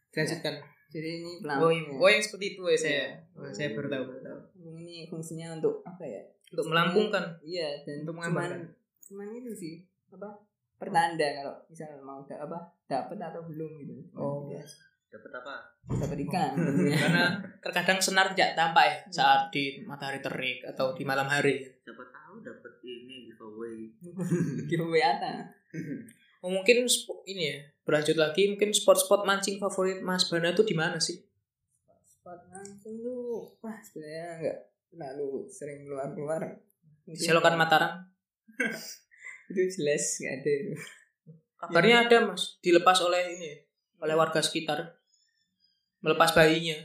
[0.09, 0.55] Dilanjutkan.
[0.87, 1.93] jadi ini Oh, pelampung iya.
[1.93, 3.05] oh yang seperti itu ya saya.
[3.35, 4.37] Oh, saya baru tahu, baru tahu.
[4.55, 7.23] Pelampung ini fungsinya untuk apa ya Untuk melampungkan.
[7.41, 8.51] iya dan Untuk cuman
[8.99, 9.75] cuman itu sih
[10.07, 10.31] apa
[10.75, 14.47] pertanda kalau misal mau da apa dapat atau belum gitu Oh.
[14.47, 14.63] Ya,
[15.07, 15.55] Dapat apa?
[15.87, 16.51] dapat ikan
[17.01, 17.25] Karena
[17.59, 21.63] terkadang senar tidak tampak ya saat di matahari terik atau di malam hari.
[21.79, 23.87] Siapa tahu dapat ini giveaway.
[24.69, 25.47] giveaway apa
[26.43, 26.85] Oh, mungkin
[27.25, 31.17] ini ya berlanjut lagi mungkin spot-spot mancing favorit Mas Bana tuh di mana sih?
[32.03, 34.57] spot langsung tuh wah sebenarnya nggak
[34.91, 36.41] terlalu sering keluar keluar
[37.07, 38.03] Selokan Mataram.
[39.51, 40.51] itu jelas nggak ada.
[40.51, 40.75] Itu
[41.57, 43.51] Kabarnya ada mas, dilepas oleh ini,
[43.97, 44.77] oleh warga sekitar,
[46.05, 46.77] melepas bayinya.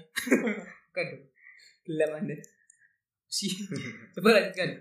[0.96, 1.08] kan?
[1.84, 2.36] gelap anda.
[3.28, 3.52] Si,
[4.16, 4.80] coba lanjutkan.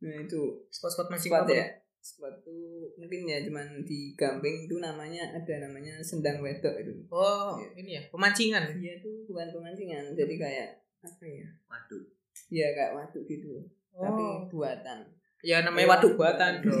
[0.00, 0.40] nah itu
[0.72, 1.68] Spot-spot mancing spot ya.
[2.00, 6.90] Spot tuh mungkin ya cuman di Gamping itu namanya ada namanya sendang wedok itu.
[7.12, 8.80] Oh, ini ya pemancingan.
[8.80, 10.16] dia tuh bukan pemancingan.
[10.16, 12.02] Jadi kayak apa ya Waduh.
[12.48, 13.56] ya kayak waduk gitu
[13.90, 14.98] tapi Oh, buatan
[15.40, 16.76] ya namanya waduk buatan dong.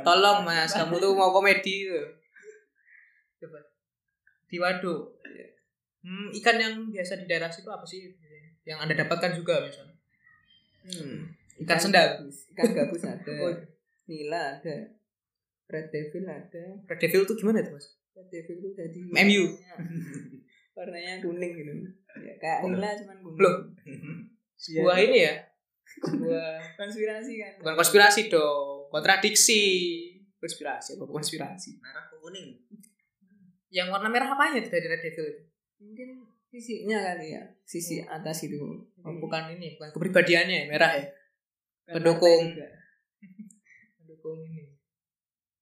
[0.00, 2.04] Tolong mas, kamu tuh mau komedi tuh.
[3.38, 3.58] Coba
[4.44, 5.16] di waduk.
[5.98, 8.12] Hmm, ikan yang biasa di daerah situ apa sih?
[8.62, 9.96] Yang anda dapatkan juga misalnya?
[10.84, 11.16] hmm.
[11.58, 12.06] Ikan sendal.
[12.14, 13.56] gabus ikan gabus ada Oh,
[14.04, 14.74] nila ada
[15.66, 17.98] red devil ada Red Devil tuh gimana tuh mas?
[18.14, 19.44] red devil itu jadi MU.
[19.48, 19.74] warnanya,
[20.72, 21.72] warnanya kuning gitu
[22.38, 23.56] ya, kayak nila cuman kuning Loh.
[24.58, 24.82] Iya.
[24.82, 25.34] Sebuah ini ya.
[26.02, 29.62] Sebuah konspirasi kan bukan konspirasi dong, kontradiksi.
[30.38, 31.78] Konspirasi apa konspirasi?
[31.78, 32.58] Merah kuning?
[33.70, 35.42] Yang warna merah apanya itu dari Red Devil itu?
[35.78, 38.58] mungkin sisinya kali ya sisi atas itu
[38.98, 41.06] Oh, bukan ini, bukan kepribadiannya ya, merah ya.
[41.86, 42.50] Pendukung.
[44.02, 44.74] Mendukung ini.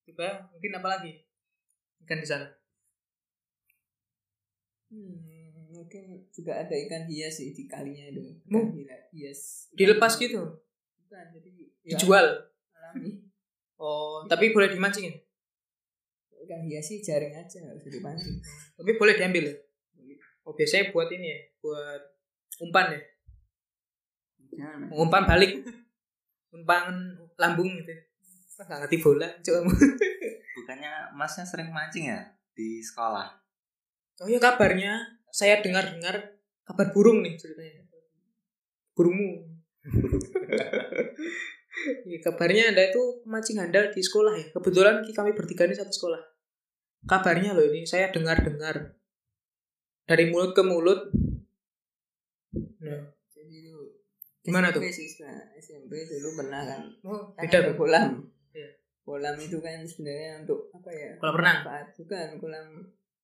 [0.09, 1.13] Coba mungkin apa lagi?
[2.01, 2.49] Ikan di sana.
[4.89, 5.36] Hmm,
[5.87, 10.43] mungkin juga ada ikan hias sih di kalinya itu ikan hila- hias Dilepas gitu,
[10.99, 11.51] bukan jadi
[11.87, 12.27] ya, dijual.
[12.75, 13.23] alami
[13.79, 15.15] Oh, tapi boleh dimancing ya?
[16.43, 18.39] ikan hias sih jaring aja nggak usah dipancing
[18.75, 19.57] Tapi boleh diambil ya?
[20.43, 22.03] Oh, biasanya buat ini ya, buat
[22.63, 23.01] umpan ya.
[24.55, 25.53] jangan Umpan balik.
[26.51, 26.85] Umpan
[27.37, 27.93] lambung gitu.
[28.57, 29.61] Nggak ngerti bola, coba.
[30.57, 32.23] Bukannya masnya sering mancing ya
[32.55, 33.27] di sekolah?
[34.23, 34.97] Oh ya kabarnya,
[35.33, 37.83] saya dengar-dengar kabar burung nih ceritanya.
[38.97, 39.45] Burungmu.
[42.11, 44.47] ya, kabarnya Anda itu mancing handal di sekolah ya.
[44.57, 46.23] Kebetulan kami bertiga ini satu sekolah.
[47.07, 48.97] Kabarnya loh ini saya dengar-dengar
[50.09, 51.13] dari mulut ke mulut.
[52.81, 53.77] Nah, jadi itu
[54.47, 55.45] Gimana SMP sih sebenarnya.
[55.59, 57.75] SMP dulu pernah kan oh, kan beda tuh.
[57.75, 58.11] kolam
[58.55, 58.71] Iya.
[59.03, 61.59] kolam itu kan sebenarnya untuk apa ya Kolam renang?
[61.99, 62.67] bukan kolam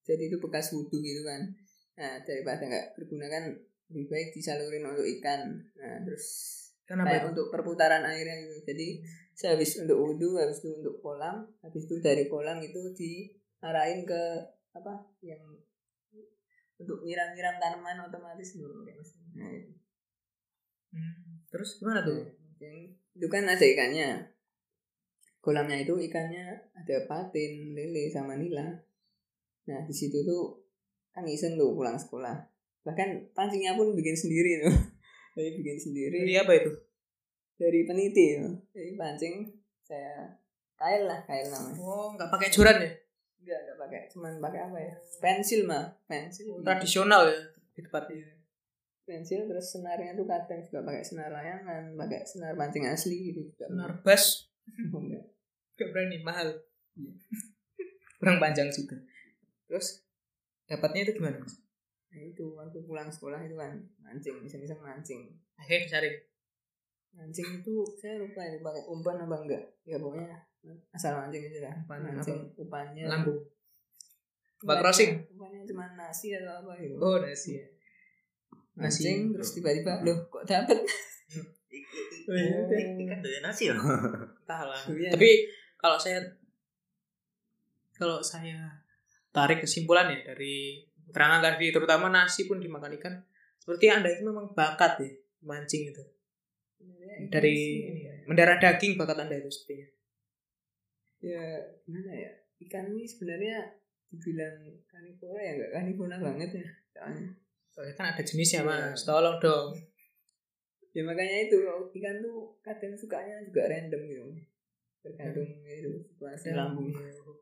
[0.03, 1.47] jadi itu bekas wudhu gitu kan
[1.99, 3.45] nah daripada nggak berguna kan
[3.93, 7.29] lebih baik disalurin untuk ikan nah terus Kenapa kayak itu?
[7.37, 8.89] untuk perputaran airnya gitu jadi
[9.33, 14.23] sehabis untuk wudhu habis itu untuk kolam habis itu dari kolam itu diarahin ke
[14.73, 15.41] apa yang
[16.83, 18.99] untuk nyiram-nyiram tanaman otomatis dulu kayak
[19.39, 19.73] nah, itu.
[20.93, 22.27] Hmm, Terus gimana tuh?
[22.27, 22.75] Mungkin
[23.15, 24.35] itu kan ada ikannya.
[25.43, 28.83] Kolamnya itu ikannya ada patin, lele, sama nila.
[29.71, 30.62] Nah di situ tuh
[31.13, 32.49] kan iseng tuh pulang sekolah.
[32.83, 34.75] Bahkan pancingnya pun bikin sendiri tuh.
[35.37, 36.73] Jadi bikin sendiri Jadi apa itu?
[37.63, 38.55] dari peniti tuh.
[38.75, 39.35] Jadi pancing
[39.87, 40.35] saya
[40.75, 41.79] kail lah kail namanya.
[41.79, 42.91] Oh, nggak pakai joran ya?
[43.39, 44.95] Enggak enggak pakai, cuman pakai apa ya?
[45.23, 46.59] Pensil mah, pensil.
[46.67, 47.41] Tradisional ya
[47.73, 48.29] di tempatnya.
[49.03, 53.67] pensil terus senarnya tuh kadang juga pakai senar layangan, pakai senar pancing asli gitu juga.
[53.67, 54.47] Benar bas
[54.95, 55.27] Enggak.
[55.75, 56.55] Gak berani, mahal.
[56.95, 57.13] Iya.
[58.23, 58.95] Kurang panjang juga.
[59.67, 60.02] Terus
[60.73, 61.37] dapatnya itu gimana?
[61.37, 61.61] Mas?
[62.09, 65.33] Nah itu waktu pulang sekolah itu kan mancing, iseng-iseng mancing.
[65.57, 66.17] Akhirnya disaring.
[67.13, 69.63] Mancing itu saya lupa ini pakai umpan apa enggak.
[69.85, 70.33] Ya pokoknya
[70.91, 71.75] asal mancing aja lah.
[71.79, 73.05] Umpan mancing umpannya.
[73.05, 73.41] Lambung.
[73.41, 73.61] Umpannya-
[74.63, 75.11] Bak crossing?
[75.29, 76.95] Umpannya cuma nasi atau apa gitu.
[76.97, 77.67] Oh, nasi ya.
[78.79, 79.03] Nasi.
[79.05, 80.79] Mancing terus tiba-tiba loh kok dapet.
[82.23, 82.57] Oh, iya.
[83.03, 83.75] Ikan doyan nasi ya?
[83.75, 84.81] Entah lah.
[84.87, 85.11] Iya.
[85.13, 85.31] Tapi
[85.77, 86.23] kalau saya
[87.93, 88.82] kalau saya
[89.33, 93.15] tarik kesimpulan ya dari keterangan tadi terutama nasi pun dimakan ikan.
[93.59, 95.11] Seperti anda itu memang bakat ya
[95.43, 96.05] mancing itu.
[96.79, 97.57] Sebenarnya ikan dari
[98.05, 99.89] ya, mendarah daging bakat anda itu sepertinya.
[101.23, 101.43] Ya
[101.89, 102.33] gimana ya?
[102.63, 103.57] Ikan ini sebenarnya
[104.13, 107.29] dibilang karnivora ya enggak karnivora banget ya soalnya.
[107.73, 108.69] Soalnya kan ada jenisnya Iya.
[108.69, 109.01] mas.
[109.09, 109.73] Tolong dong.
[110.93, 111.57] Ya makanya itu
[111.97, 114.23] ikan tuh kadang sukanya juga random gitu
[115.03, 116.89] tergantung itu situasi kadang, lambung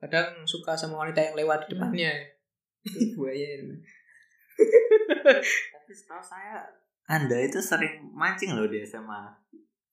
[0.01, 2.12] kadang suka sama wanita yang lewat di depannya.
[2.81, 3.77] Itu buaya itu
[5.70, 6.64] Tapi setahu saya
[7.05, 9.29] Anda itu sering mancing loh di SMA.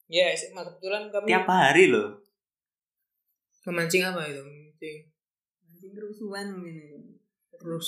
[0.08, 2.24] ya SMA kebetulan kami Tiap hari loh.
[3.68, 4.40] memancing apa itu?
[4.40, 4.98] Mancing
[5.68, 7.00] mancing kerusuhan mungkin itu.
[7.60, 7.88] Terus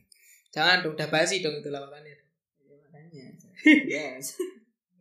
[0.54, 2.16] jangan dong udah basi dong itu lawakannya
[2.64, 3.24] ya makanya.
[3.92, 4.16] Ya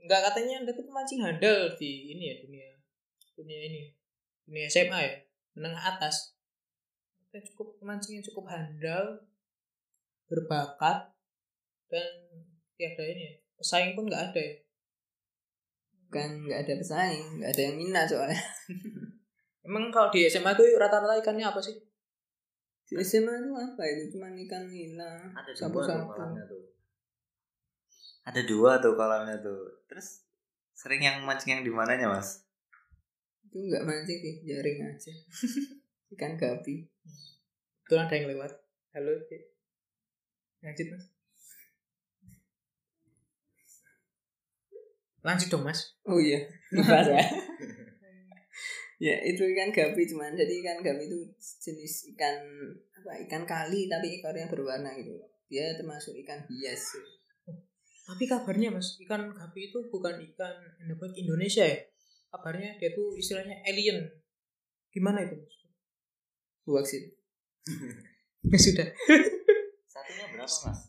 [0.04, 2.70] Enggak katanya anda tuh pemancing handal di ini ya dunia.
[3.38, 3.82] Dunia ini
[4.48, 5.14] dunia SMA ya?
[5.60, 6.34] Menengah atas.
[7.28, 9.28] Kita cukup pemancing yang cukup handal
[10.28, 11.12] berbakat
[11.88, 12.08] dan
[12.76, 14.56] tiada ini ya pesaing pun nggak ada ya?
[16.08, 18.40] Kan nggak ada pesaing nggak ada yang minat soalnya.
[19.68, 21.76] Emang kalau di SMA tuh rata-rata ikannya apa sih?
[22.88, 24.16] Di SMA itu apa itu?
[24.16, 26.16] Cuma ikan nila Ada sapu-sapu.
[26.48, 26.64] tuh.
[28.24, 29.84] Ada dua tuh kolamnya tuh.
[29.92, 30.24] Terus
[30.72, 32.47] sering yang mancing yang di mananya mas?
[33.58, 35.13] Itu nggak mancing sih jaring aja.
[36.13, 36.86] Ikan gapi
[37.82, 38.54] Betul ada yang lewat.
[38.93, 39.17] Halo
[40.62, 41.06] lanjut mas.
[45.26, 45.80] Lanjut dong mas.
[46.06, 46.46] Oh iya.
[46.70, 47.26] Lupa saya
[48.98, 50.38] ya itu ikan gapi cuman.
[50.38, 52.38] Jadi ikan gapi itu jenis ikan
[52.93, 55.17] apa ikan kali tapi ekornya berwarna gitu.
[55.50, 56.93] Dia termasuk ikan hias
[58.08, 61.76] tapi kabarnya mas ikan gapi itu bukan ikan endemik Indonesia ya
[62.38, 64.06] kabarnya dia tuh istilahnya alien.
[64.93, 65.58] Gimana itu mas?
[66.69, 67.10] Hoax itu
[68.47, 68.88] ya sudah.
[69.91, 70.80] Satunya berapa mas?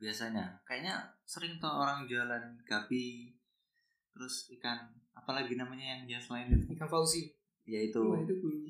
[0.00, 0.64] Biasanya.
[0.64, 0.94] Kayaknya
[1.28, 3.36] sering tuh orang jualan gapi
[4.12, 6.64] terus ikan apalagi namanya yang jelas lain itu.
[6.74, 7.36] Ikan fauzi.
[7.62, 8.66] Yaitu Wah, itu bulu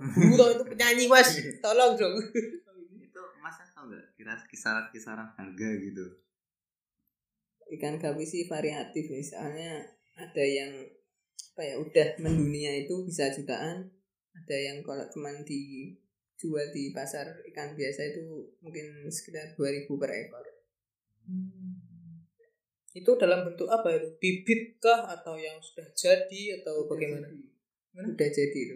[0.00, 1.36] Dulu tau itu penyanyi mas.
[1.60, 2.16] Tolong dong.
[3.84, 6.06] Kira-kira kisaran-kisaran harga gitu?
[7.76, 9.84] Ikan gapi sih variatif misalnya
[10.16, 10.72] ada yang
[11.54, 13.86] apa ya udah mendunia itu bisa jutaan
[14.34, 20.42] ada yang kalau cuman dijual di pasar ikan biasa itu mungkin sekitar 2000 per ekor
[22.94, 24.06] Itu dalam bentuk apa itu?
[24.18, 27.30] Bibit kah atau yang sudah jadi atau bagaimana?
[27.94, 28.74] udah jadi itu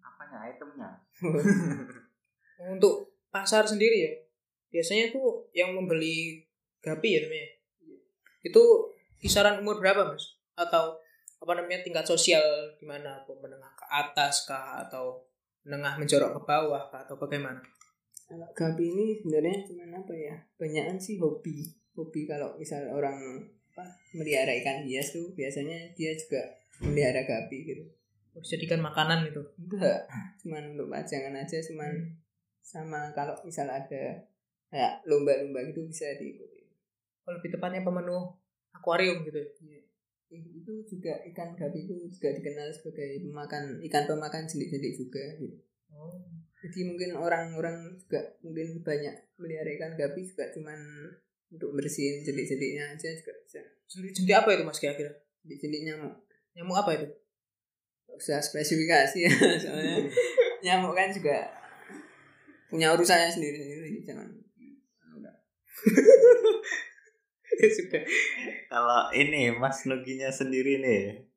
[0.00, 0.90] apanya itemnya
[2.74, 4.12] Untuk pasar sendiri ya.
[4.72, 6.48] Biasanya tuh yang membeli
[6.80, 7.48] gapi ya namanya.
[8.40, 8.64] Itu
[9.20, 10.40] kisaran umur berapa, Mas?
[10.56, 10.98] Atau
[11.38, 12.42] apa namanya tingkat sosial
[12.78, 14.82] di mana apa menengah ke atas kah?
[14.82, 15.26] Atau
[15.62, 17.06] menengah menjorok ke bawah kah?
[17.06, 17.62] Atau bagaimana?
[18.28, 20.36] kalau gapi ini sebenarnya cuman apa ya?
[20.60, 21.64] Banyakan sih hobi.
[21.96, 23.40] Hobi kalau misal orang
[23.72, 26.44] apa melihara ikan hias tuh biasanya dia juga
[26.84, 27.84] melihara gapi gitu.
[28.36, 29.42] Dijadikan makanan itu.
[29.56, 30.04] enggak.
[30.44, 31.90] Cuman untuk pajangan aja cuman
[32.60, 34.28] sama kalau misal ada
[34.68, 36.68] kayak lomba-lomba gitu bisa diikuti.
[37.24, 38.28] Kalau lebih tepatnya pemenuh
[38.76, 39.40] akuarium gitu.
[39.40, 39.87] Eh,
[40.28, 45.56] itu juga ikan gapi itu juga dikenal sebagai pemakan ikan pemakan jelik-jelik juga gitu.
[45.88, 46.20] Oh.
[46.60, 50.76] jadi mungkin orang-orang juga mungkin banyak melihara ikan gapi juga cuman
[51.48, 55.08] untuk bersihin jelik-jeliknya aja juga bisa Jenis apa itu Mas kira-kira?
[55.48, 56.12] jelik-jelik nyamuk
[56.52, 57.08] Nyamuk apa itu?
[58.12, 59.32] Usah spesifikasi ya
[59.64, 59.96] soalnya
[60.60, 61.48] nyamuk kan juga
[62.68, 64.28] punya urusannya sendiri-sendiri jangan
[67.62, 68.02] ya sudah.
[68.70, 71.28] kalau ini mas Nuginya sendiri nih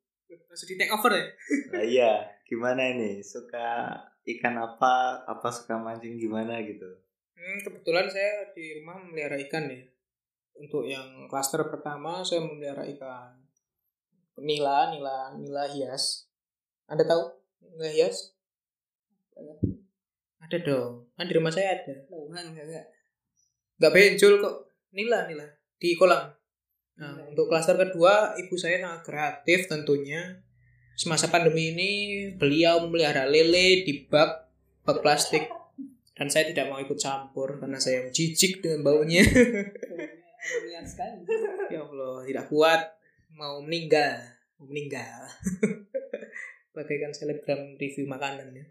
[0.52, 1.24] Langsung di take over ya?
[1.72, 2.12] Nah, iya,
[2.44, 3.24] gimana ini?
[3.24, 3.88] Suka
[4.20, 5.24] ikan apa?
[5.24, 6.84] Apa suka mancing gimana gitu?
[7.32, 9.80] Hmm, kebetulan saya di rumah memelihara ikan ya.
[10.60, 13.40] Untuk yang klaster pertama saya memelihara ikan
[14.44, 16.28] nila, nila, nila hias.
[16.84, 17.32] Anda tahu
[17.72, 18.36] nila hias?
[20.36, 21.08] Ada dong.
[21.16, 21.96] Kan di rumah saya ada.
[22.12, 22.86] Tuhan kagak
[23.80, 24.56] Nggak benjol kok.
[24.92, 25.48] Nila, nila
[25.82, 26.30] di kolam.
[27.02, 30.38] Nah, untuk klaster kedua, ibu saya sangat kreatif tentunya.
[30.94, 31.90] Semasa pandemi ini,
[32.38, 34.46] beliau memelihara lele di bak
[34.86, 35.50] bak plastik.
[36.14, 39.26] Dan saya tidak mau ikut campur karena saya jijik dengan baunya.
[40.86, 41.26] sekali
[41.74, 42.80] ya Allah, tidak kuat.
[43.34, 44.22] Mau meninggal.
[44.62, 45.26] Mau meninggal.
[46.76, 48.66] Bagaikan selebgram review makanan ya.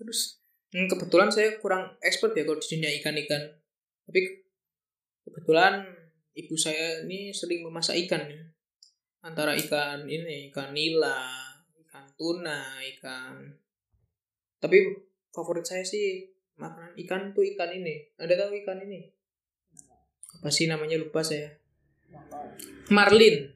[0.00, 0.40] Terus,
[0.72, 3.59] hmm, kebetulan saya kurang expert ya kalau di dunia ikan-ikan.
[4.10, 4.42] Tapi
[5.22, 5.86] kebetulan
[6.34, 8.42] ibu saya ini sering memasak ikan ya.
[9.22, 11.30] Antara ikan ini, ikan nila,
[11.86, 13.54] ikan tuna, ikan.
[14.58, 14.82] Tapi
[15.30, 16.26] favorit saya sih
[16.58, 18.10] makanan ikan tuh ikan ini.
[18.18, 19.06] Anda tahu ikan ini?
[20.42, 21.54] Apa sih namanya lupa saya.
[22.90, 23.46] Marlin.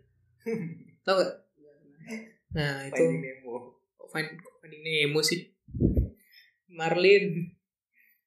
[1.03, 1.35] tahu gak?
[2.55, 3.03] Nah itu
[3.99, 5.51] Kok Find- Finding Nemo sih.
[6.71, 7.51] Marlin.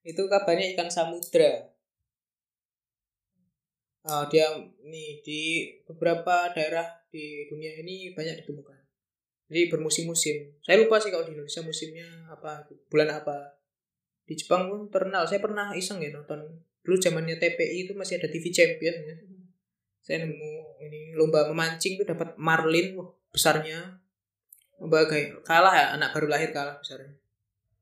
[0.03, 1.76] Itu kabarnya ikan samudra.
[4.07, 4.47] Ah, dia
[4.87, 8.79] nih di beberapa daerah di dunia ini banyak ditemukan.
[9.51, 10.55] Jadi bermusim-musim.
[10.63, 13.59] Saya lupa sih kalau di Indonesia musimnya apa, bulan apa.
[14.23, 15.27] Di Jepang pun terkenal.
[15.27, 16.39] Saya pernah iseng ya nonton.
[16.83, 19.15] Dulu zamannya TPI itu masih ada TV Champion ya.
[19.99, 23.99] Saya nemu ini lomba memancing itu dapat marlin wah, besarnya.
[24.79, 27.11] Lomba kayak kalah ya anak baru lahir kalah besarnya.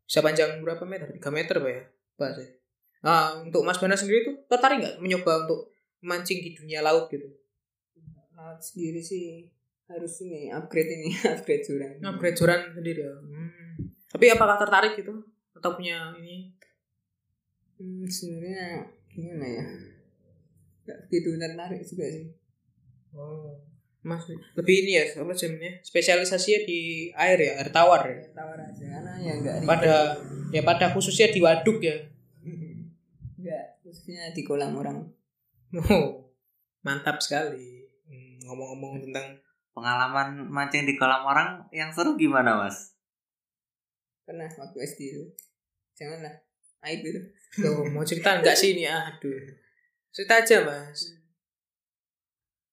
[0.05, 1.13] Bisa panjang berapa meter?
[1.13, 1.83] 3 meter pak ya?
[2.17, 2.49] Pak saya.
[3.05, 5.74] Nah, untuk Mas Bana sendiri tuh tertarik nggak mencoba untuk
[6.05, 7.25] mancing di dunia laut gitu?
[8.35, 9.47] laut sendiri sih
[9.89, 13.15] harus ini upgrade ini upgrade jurang Upgrade joran sendiri ya.
[13.17, 13.49] Hmm.
[14.13, 15.23] Tapi apakah tertarik gitu?
[15.55, 16.55] Atau punya ini?
[17.79, 19.65] hmm, sebenarnya gimana ya
[20.85, 22.27] nggak begitu tertarik juga sih
[23.15, 23.47] Oh.
[24.03, 28.83] Mas lebih ini ya apa sebenarnya spesialisasinya di air ya air tawar ya tawar aja
[28.85, 29.69] karena ya nggak ribet.
[29.71, 29.93] pada
[30.51, 31.95] ya pada khususnya di waduk ya
[33.39, 35.09] nggak khususnya di kolam orang
[35.73, 36.29] oh,
[36.85, 37.87] mantap sekali.
[38.05, 39.41] Hmm, ngomong-ngomong tentang
[39.75, 42.95] Pengalaman mancing di kolam orang yang seru gimana mas?
[44.25, 45.23] pernah waktu SD itu.
[45.99, 46.31] Janganlah
[46.89, 47.21] aib itu.
[47.61, 48.87] Loh, mau cerita enggak sih ini?
[48.87, 49.35] Aduh.
[50.15, 51.19] Cerita aja mas.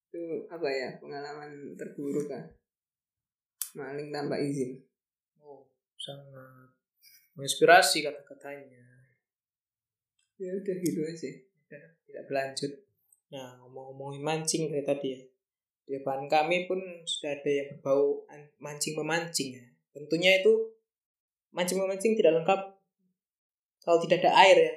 [0.07, 2.47] Itu apa ya pengalaman terburuk kan
[3.75, 4.79] maling tanpa izin.
[5.43, 5.67] Oh
[5.99, 6.71] sangat
[7.35, 8.87] menginspirasi kata-katanya.
[10.39, 11.29] Ya udah gitu aja
[12.07, 12.71] tidak berlanjut.
[13.33, 15.19] Nah, ngomong-ngomongin mancing kayak tadi ya.
[15.83, 19.65] Di depan kami pun sudah ada yang berbau an- mancing-memancing ya.
[19.93, 20.73] Tentunya itu
[21.53, 22.61] mancing-memancing tidak lengkap
[23.83, 24.73] kalau tidak ada air ya.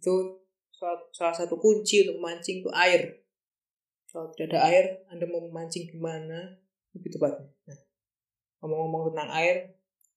[0.00, 0.40] Itu
[0.72, 3.22] salah, satu kunci untuk memancing itu air.
[4.08, 6.56] Kalau tidak ada air, Anda mau memancing di mana?
[6.96, 7.52] Lebih tepatnya.
[7.68, 7.78] Nah,
[8.64, 9.56] ngomong-ngomong tentang air,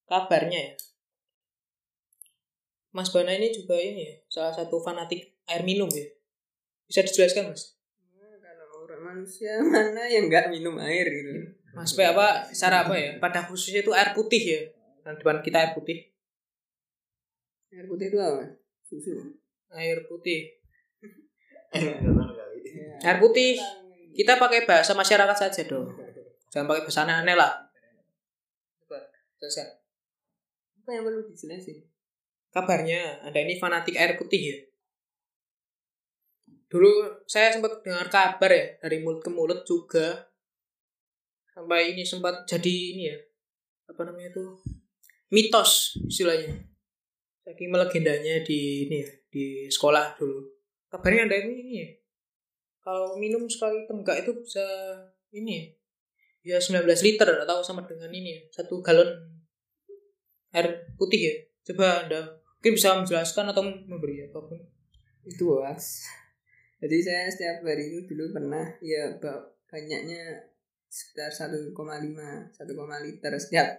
[0.08, 0.74] kabarnya ya.
[2.92, 6.04] Mas Bana ini juga ini ya, salah satu fanatik air minum ya.
[6.92, 7.80] Bisa dijelaskan Mas?
[8.20, 13.00] Nah, kalau orang manusia mana yang nggak minum air gitu Mas P apa secara apa
[13.00, 13.16] ya?
[13.16, 14.62] Pada khususnya itu air putih ya.
[15.08, 16.12] Nah, depan kita air putih.
[17.72, 19.40] air putih itu apa susu
[19.72, 20.60] Air putih.
[21.72, 22.60] Nggak tahu kali.
[22.68, 22.92] Ya.
[23.08, 23.56] Air putih.
[24.12, 25.96] Kita pakai bahasa masyarakat saja dong.
[26.52, 27.72] Jangan pakai bahasa aneh-aneh lah.
[28.84, 29.00] Coba,
[29.40, 29.80] jelaskan.
[30.82, 31.91] apa yang perlu dijelasin
[32.52, 34.58] Kabarnya Anda ini fanatik air putih ya?
[36.68, 40.32] Dulu saya sempat dengar kabar ya dari mulut ke mulut juga
[41.52, 43.18] sampai ini sempat jadi ini ya
[43.92, 44.56] apa namanya itu
[45.32, 46.60] mitos istilahnya.
[47.44, 50.48] Saking melegendanya di ini ya di sekolah dulu.
[50.92, 51.90] Kabarnya ada ini, ini ya.
[52.84, 54.64] Kalau minum sekali tenggak itu bisa
[55.32, 55.72] ini
[56.44, 59.08] ya 19 liter atau sama dengan ini ya satu galon
[60.52, 61.36] air putih ya.
[61.68, 64.62] Coba anda mungkin bisa menjelaskan atau memberi apa pun?
[65.26, 66.06] Itu hoax
[66.82, 70.50] jadi saya setiap hari itu dulu pernah ya ba- banyaknya
[70.90, 73.78] sekitar 1,5 1,5 liter setiap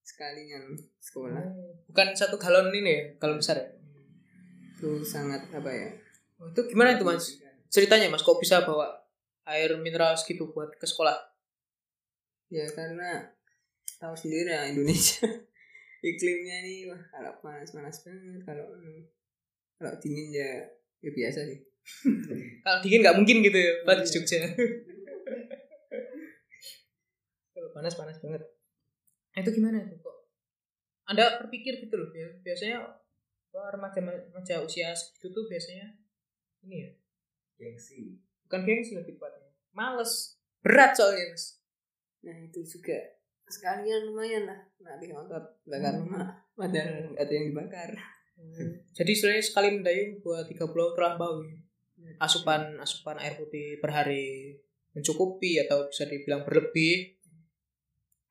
[0.00, 0.64] sekali yang
[0.96, 1.44] sekolah.
[1.92, 3.02] Bukan satu galon ini ya?
[3.20, 3.68] Galon besar ya?
[4.72, 5.92] Itu sangat apa ya?
[6.40, 7.36] Oh, itu gimana itu mas?
[7.68, 8.88] Ceritanya mas kok bisa bawa
[9.44, 11.20] air mineral segitu buat ke sekolah?
[12.48, 13.36] Ya karena
[14.00, 15.28] tahu sendiri ya Indonesia
[16.00, 18.66] iklimnya nih wah kalau panas panas banget kalau
[19.80, 20.50] kalau dingin ya
[21.00, 21.60] ya biasa sih.
[22.64, 24.44] Kalau dingin nggak mungkin gitu ya buat di Jogja.
[27.56, 28.44] Kalau panas panas banget.
[29.30, 30.16] Nah, itu gimana itu kok?
[31.08, 32.28] Anda berpikir gitu loh ya.
[32.44, 32.84] Biasanya
[33.56, 35.96] wah, remaja remaja usia segitu tuh biasanya
[36.68, 36.90] ini ya?
[37.60, 38.20] Gengsi.
[38.44, 40.36] bukan gengsi lebih tepatnya males.
[40.60, 41.64] Berat soalnya mas.
[42.26, 42.98] Nah itu juga
[43.50, 46.46] sekalian lumayan lah nanti motor bakar rumah.
[46.56, 47.90] Nggak ada yang dibakar.
[48.96, 51.60] Jadi sebenarnya sekali mendayung buat tiga pulau terlampaui
[52.16, 54.56] asupan asupan air putih per hari
[54.96, 57.18] mencukupi atau bisa dibilang berlebih.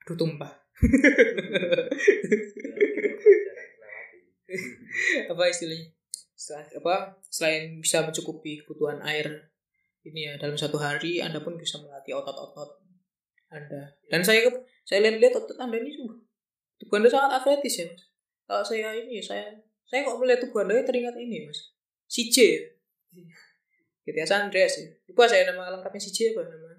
[0.08, 0.54] Aduh tumpah.
[5.30, 5.94] Apa istilahnya?
[6.34, 6.96] Setelah, apa?
[7.30, 9.54] Selain bisa mencukupi kebutuhan air
[10.08, 12.80] ini ya dalam satu hari anda pun bisa melatih otot-otot
[13.50, 14.46] anda dan saya
[14.86, 16.18] saya lihat-lihat otot anda ini sungguh
[16.80, 18.04] tubuh anda sangat atletis ya mas.
[18.50, 19.52] Kalau saya ini saya
[19.86, 21.76] saya kok melihat tubuh anda teringat ini mas.
[22.10, 22.62] Si J ya?
[24.08, 24.90] GTA San Andreas ya?
[25.12, 26.70] Lupa saya nama lengkapnya si J apa nama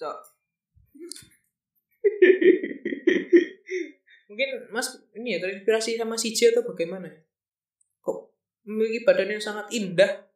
[0.00, 0.16] cok.
[4.32, 7.12] Mungkin mas ini ya terinspirasi sama si J atau bagaimana
[8.00, 8.32] kok
[8.64, 10.29] memiliki badan yang sangat indah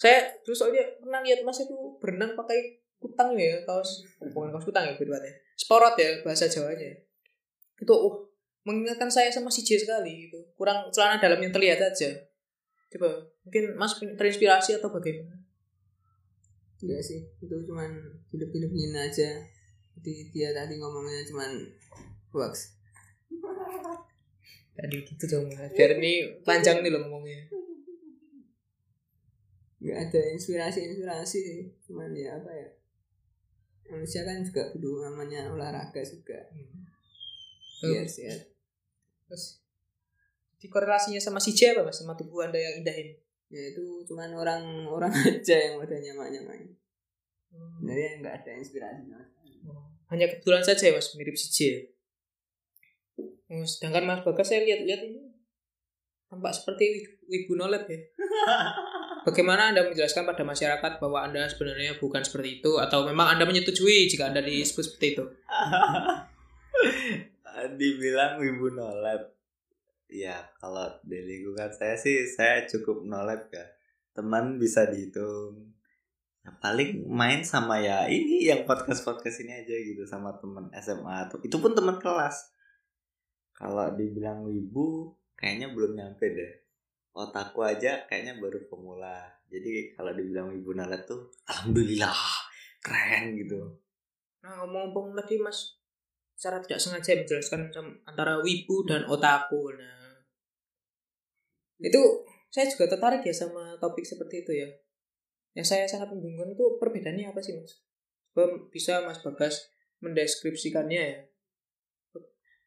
[0.00, 4.00] saya terus soalnya pernah lihat mas itu berenang pakai kutang ya kaos.
[4.16, 5.28] Bukan kaos kutang ya berarti
[5.60, 6.96] sporot ya bahasa Jawanya.
[7.76, 8.16] Itu uh
[8.64, 12.16] mengingatkan saya sama si J sekali itu kurang celana dalam yang terlihat aja.
[12.88, 15.36] Coba mungkin mas terinspirasi atau bagaimana?
[16.80, 17.92] Enggak sih itu cuman
[18.32, 19.36] hidup-hidupin aja.
[20.00, 21.60] Jadi dia tadi ngomongnya cuman
[22.32, 22.72] hoax.
[24.72, 27.59] Tadi gitu dong biar ini panjang nih loh ngomongnya
[29.80, 31.40] nggak ada inspirasi inspirasi
[31.88, 32.68] cuman ya apa ya
[33.90, 36.38] manusia kan juga butuh namanya olahraga juga.
[37.82, 38.54] Biar sehat.
[39.26, 39.58] Terus?
[40.62, 41.98] Di korelasinya sama si J apa mas?
[41.98, 43.18] Sama tubuh anda yang indah ini?
[43.50, 46.70] Ya itu cuman orang orang aja yang udah nyamak nyamak
[47.50, 49.02] sebenarnya nggak ada inspirasi
[50.10, 51.58] hanya kebetulan saja ya mas mirip si J.
[53.50, 55.34] Oh, sedangkan mas Bagas saya lihat-lihat ini
[56.30, 57.98] tampak seperti wi- wibu nolet ya
[59.26, 64.08] bagaimana anda menjelaskan pada masyarakat bahwa anda sebenarnya bukan seperti itu atau memang anda menyetujui
[64.08, 65.24] jika anda disebut seperti itu
[67.80, 69.36] Dibilang wibu nolep.
[70.10, 73.64] Ya, kalau di lingkungan saya sih saya cukup nolep ya.
[74.16, 75.70] Teman bisa dihitung.
[76.40, 81.38] Ya, paling main sama ya ini yang podcast-podcast ini aja gitu sama teman SMA tuh.
[81.44, 82.56] Itu pun teman kelas.
[83.52, 86.52] Kalau dibilang wibu kayaknya belum nyampe deh.
[87.10, 89.26] Otakku aja kayaknya baru pemula.
[89.50, 92.14] Jadi kalau dibilang wibu nolep tuh alhamdulillah
[92.80, 93.60] keren gitu.
[94.40, 95.76] nah ngomong-ngomong tadi mas
[96.32, 97.68] secara tidak sengaja menjelaskan
[98.08, 100.00] antara wibu dan otaku nah
[101.76, 102.00] itu
[102.52, 104.68] saya juga tertarik ya sama topik seperti itu ya.
[105.56, 107.80] Yang saya sangat membingungkan itu perbedaannya apa sih mas?
[108.34, 109.70] Coba bisa mas Bagas
[110.04, 111.18] mendeskripsikannya ya?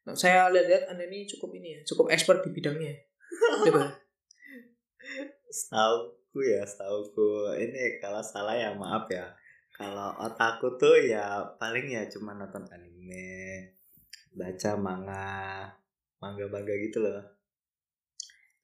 [0.04, 2.92] Nah, saya lihat-lihat anda ini cukup ini ya cukup expert di bidangnya.
[3.64, 4.03] Coba
[5.54, 7.54] Setauku ya, setauku.
[7.54, 9.30] Ini kalau salah ya maaf ya.
[9.70, 13.70] Kalau otakku tuh ya paling ya cuma nonton anime,
[14.34, 15.70] baca manga,
[16.18, 17.22] bangga bangga gitu loh.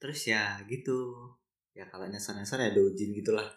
[0.03, 1.15] Terus ya gitu.
[1.71, 3.47] Ya kalau nyasar nyasar ya dojin gitulah.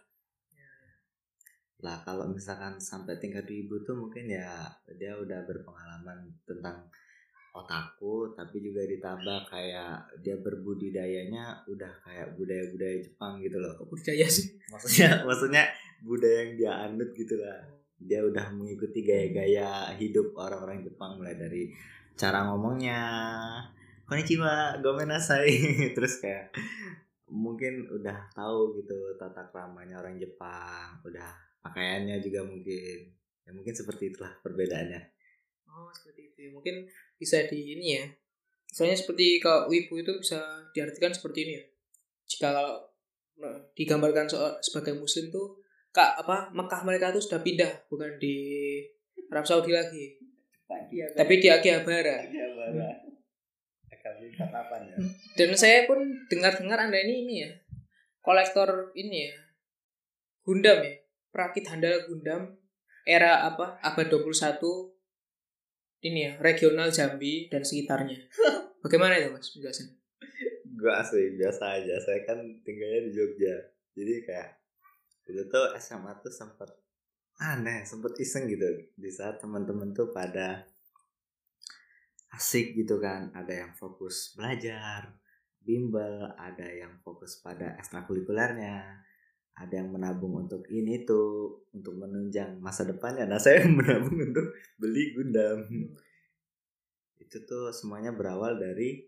[1.82, 6.86] Lah kalau misalkan sampai tingkat ibu tuh mungkin ya dia udah berpengalaman tentang
[7.54, 13.78] otaku tapi juga ditambah kayak dia berbudidayanya udah kayak budaya-budaya Jepang gitu loh.
[13.78, 14.58] Kok budaya sih?
[14.74, 15.64] Maksudnya maksudnya
[16.02, 17.62] budaya yang dia anut gitu lah.
[17.94, 21.70] Dia udah mengikuti gaya-gaya hidup orang-orang Jepang mulai dari
[22.18, 23.00] cara ngomongnya
[24.10, 25.54] konnichiwa gomenasai.
[25.96, 26.50] Terus kayak
[27.30, 31.30] mungkin udah tahu gitu tata keramanya orang Jepang udah
[31.62, 33.14] pakaiannya juga mungkin.
[33.46, 35.14] Ya mungkin seperti itulah perbedaannya.
[35.70, 36.50] Oh seperti itu ya.
[36.50, 36.86] mungkin
[37.16, 38.04] bisa di ini ya.
[38.70, 40.40] Misalnya seperti kalau wibu itu bisa
[40.74, 41.64] diartikan seperti ini ya.
[42.26, 42.76] Jika kalau
[43.38, 45.62] nah, digambarkan so- sebagai muslim tuh
[45.94, 48.36] kak apa Mekah mereka tuh sudah pindah bukan di
[49.30, 50.18] Arab Saudi lagi.
[51.14, 52.16] Tapi di Akihabara
[54.90, 54.96] ya.
[55.38, 57.50] Dan saya pun dengar-dengar anda ini ini ya
[58.24, 59.36] kolektor ini ya
[60.40, 60.96] Gundam ya
[61.28, 62.56] perakit handal Gundam
[63.04, 64.93] era apa abad 21
[66.04, 68.20] ini ya regional Jambi dan sekitarnya
[68.84, 69.96] bagaimana itu mas penjelasan
[70.74, 71.96] Gua asli biasa aja.
[72.02, 73.56] Saya kan tinggalnya di Jogja.
[73.94, 74.58] Jadi kayak
[75.24, 76.70] dulu tuh SMA tuh sempet
[77.40, 78.68] aneh, sempet iseng gitu.
[78.92, 80.66] Di saat teman-teman tuh pada
[82.34, 83.30] asik gitu kan.
[83.32, 85.14] Ada yang fokus belajar,
[85.62, 89.00] bimbel, ada yang fokus pada ekstrakurikulernya,
[89.54, 93.22] ada yang menabung untuk ini tuh, untuk menunjang masa depannya.
[93.22, 95.62] Nah saya menabung untuk beli Gundam.
[97.22, 99.06] Itu tuh semuanya berawal dari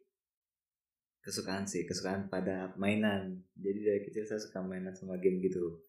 [1.18, 3.42] kesukaan sih kesukaan pada mainan.
[3.58, 5.82] Jadi dari kecil saya suka mainan sama game gitu.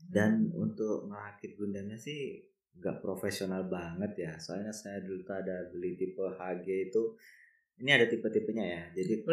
[0.00, 2.40] Dan untuk merakit Gundamnya sih
[2.80, 4.32] nggak profesional banget ya.
[4.40, 7.20] Soalnya saya dulu tuh ada beli tipe HG itu
[7.84, 8.82] ini ada tipe-tipenya ya.
[8.96, 9.24] Jadi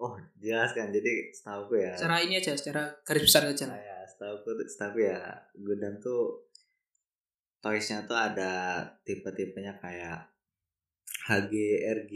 [0.00, 3.98] oh jelaskan jadi setahu gue ya secara ini aja secara garis besar aja lah saya
[4.06, 5.22] setahu gue setahu gue ya
[5.54, 6.44] Gundam tuh
[7.64, 10.28] toysnya tuh ada tipe-tipenya kayak
[11.24, 12.14] HG, RG,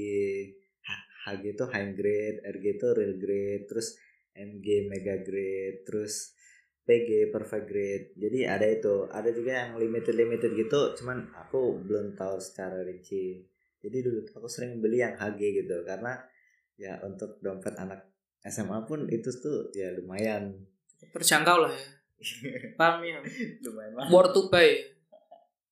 [1.24, 3.96] HG itu high grade, RG itu real grade, terus
[4.36, 6.36] MG mega grade, terus
[6.84, 8.12] PG perfect grade.
[8.20, 13.48] Jadi ada itu, ada juga yang limited limited gitu, cuman aku belum tahu secara rinci.
[13.80, 16.20] Jadi dulu aku sering beli yang HG gitu karena
[16.78, 18.06] ya untuk dompet anak
[18.46, 20.54] SMA pun itu tuh ya lumayan
[21.10, 21.86] terjangkau lah ya
[22.78, 23.18] paham ya
[23.66, 24.10] lumayan mahal.
[24.14, 24.70] worth to buy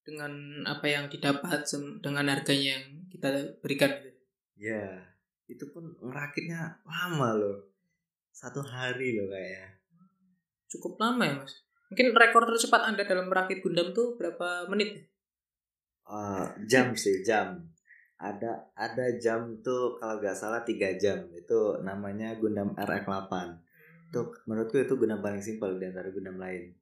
[0.06, 1.66] dengan apa yang didapat
[1.98, 4.22] dengan harganya yang kita berikan gitu.
[4.54, 5.02] Ya,
[5.50, 7.74] itu pun ngerakitnya lama loh.
[8.30, 9.74] Satu hari loh kayaknya.
[10.66, 15.06] cukup lama ya mas mungkin rekor tercepat anda dalam merakit Gundam tuh berapa menit
[16.06, 17.58] Eh, jam sih, jam.
[18.16, 21.28] Ada ada jam tuh kalau nggak salah tiga jam.
[21.30, 23.32] Itu namanya Gundam RX-8.
[24.08, 26.72] Itu menurutku itu Gundam paling simpel di antara Gundam lain.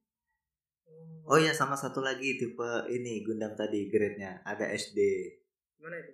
[1.25, 5.01] Oh ya, sama satu lagi tipe ini Gundam tadi grade-nya ada SD.
[5.75, 6.13] gimana itu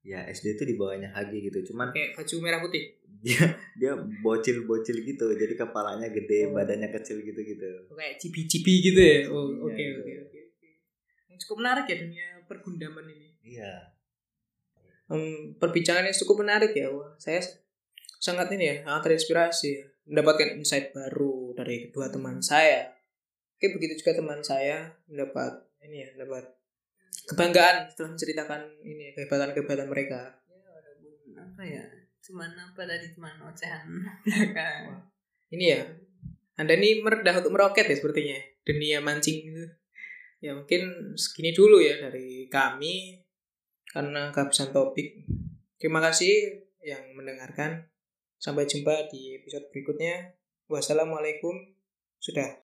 [0.00, 1.70] Ya, SD itu di bawahnya HG gitu.
[1.70, 3.44] Cuman kayak baju merah putih dia
[3.76, 5.28] dia bocil-bocil gitu.
[5.30, 6.56] Jadi kepalanya gede, Oh.
[6.56, 7.68] badannya kecil gitu-gitu.
[7.92, 10.00] kayak cibi-cibi gitu ya oh Iya, oke gitu.
[10.00, 11.34] oke oke oke.
[11.38, 13.72] cukup menarik ya dunia pergundaman ini Iya.
[15.10, 17.42] Hmm, perbincangannya cukup menarik ya Wah, saya
[18.22, 19.84] sangat ini ya sangat terinspirasi ya.
[20.06, 22.94] mendapatkan insight baru dari kedua teman saya.
[23.58, 26.54] Oke begitu juga teman saya mendapat ini ya mendapat
[27.26, 30.38] kebanggaan setelah menceritakan ini kehebatan kehebatan mereka.
[30.46, 31.84] Ya walaupun apa ya
[32.20, 33.86] cuman apa tadi cuman ocehan
[34.22, 35.10] belakang
[35.50, 35.82] ini ya
[36.54, 39.66] anda ini merendah untuk meroket ya sepertinya dunia mancing itu.
[40.40, 43.19] Ya mungkin segini dulu ya dari kami
[43.90, 45.26] karena kehabisan topik.
[45.76, 47.90] Terima kasih yang mendengarkan.
[48.40, 50.32] Sampai jumpa di episode berikutnya.
[50.70, 51.76] Wassalamualaikum.
[52.16, 52.56] Sudah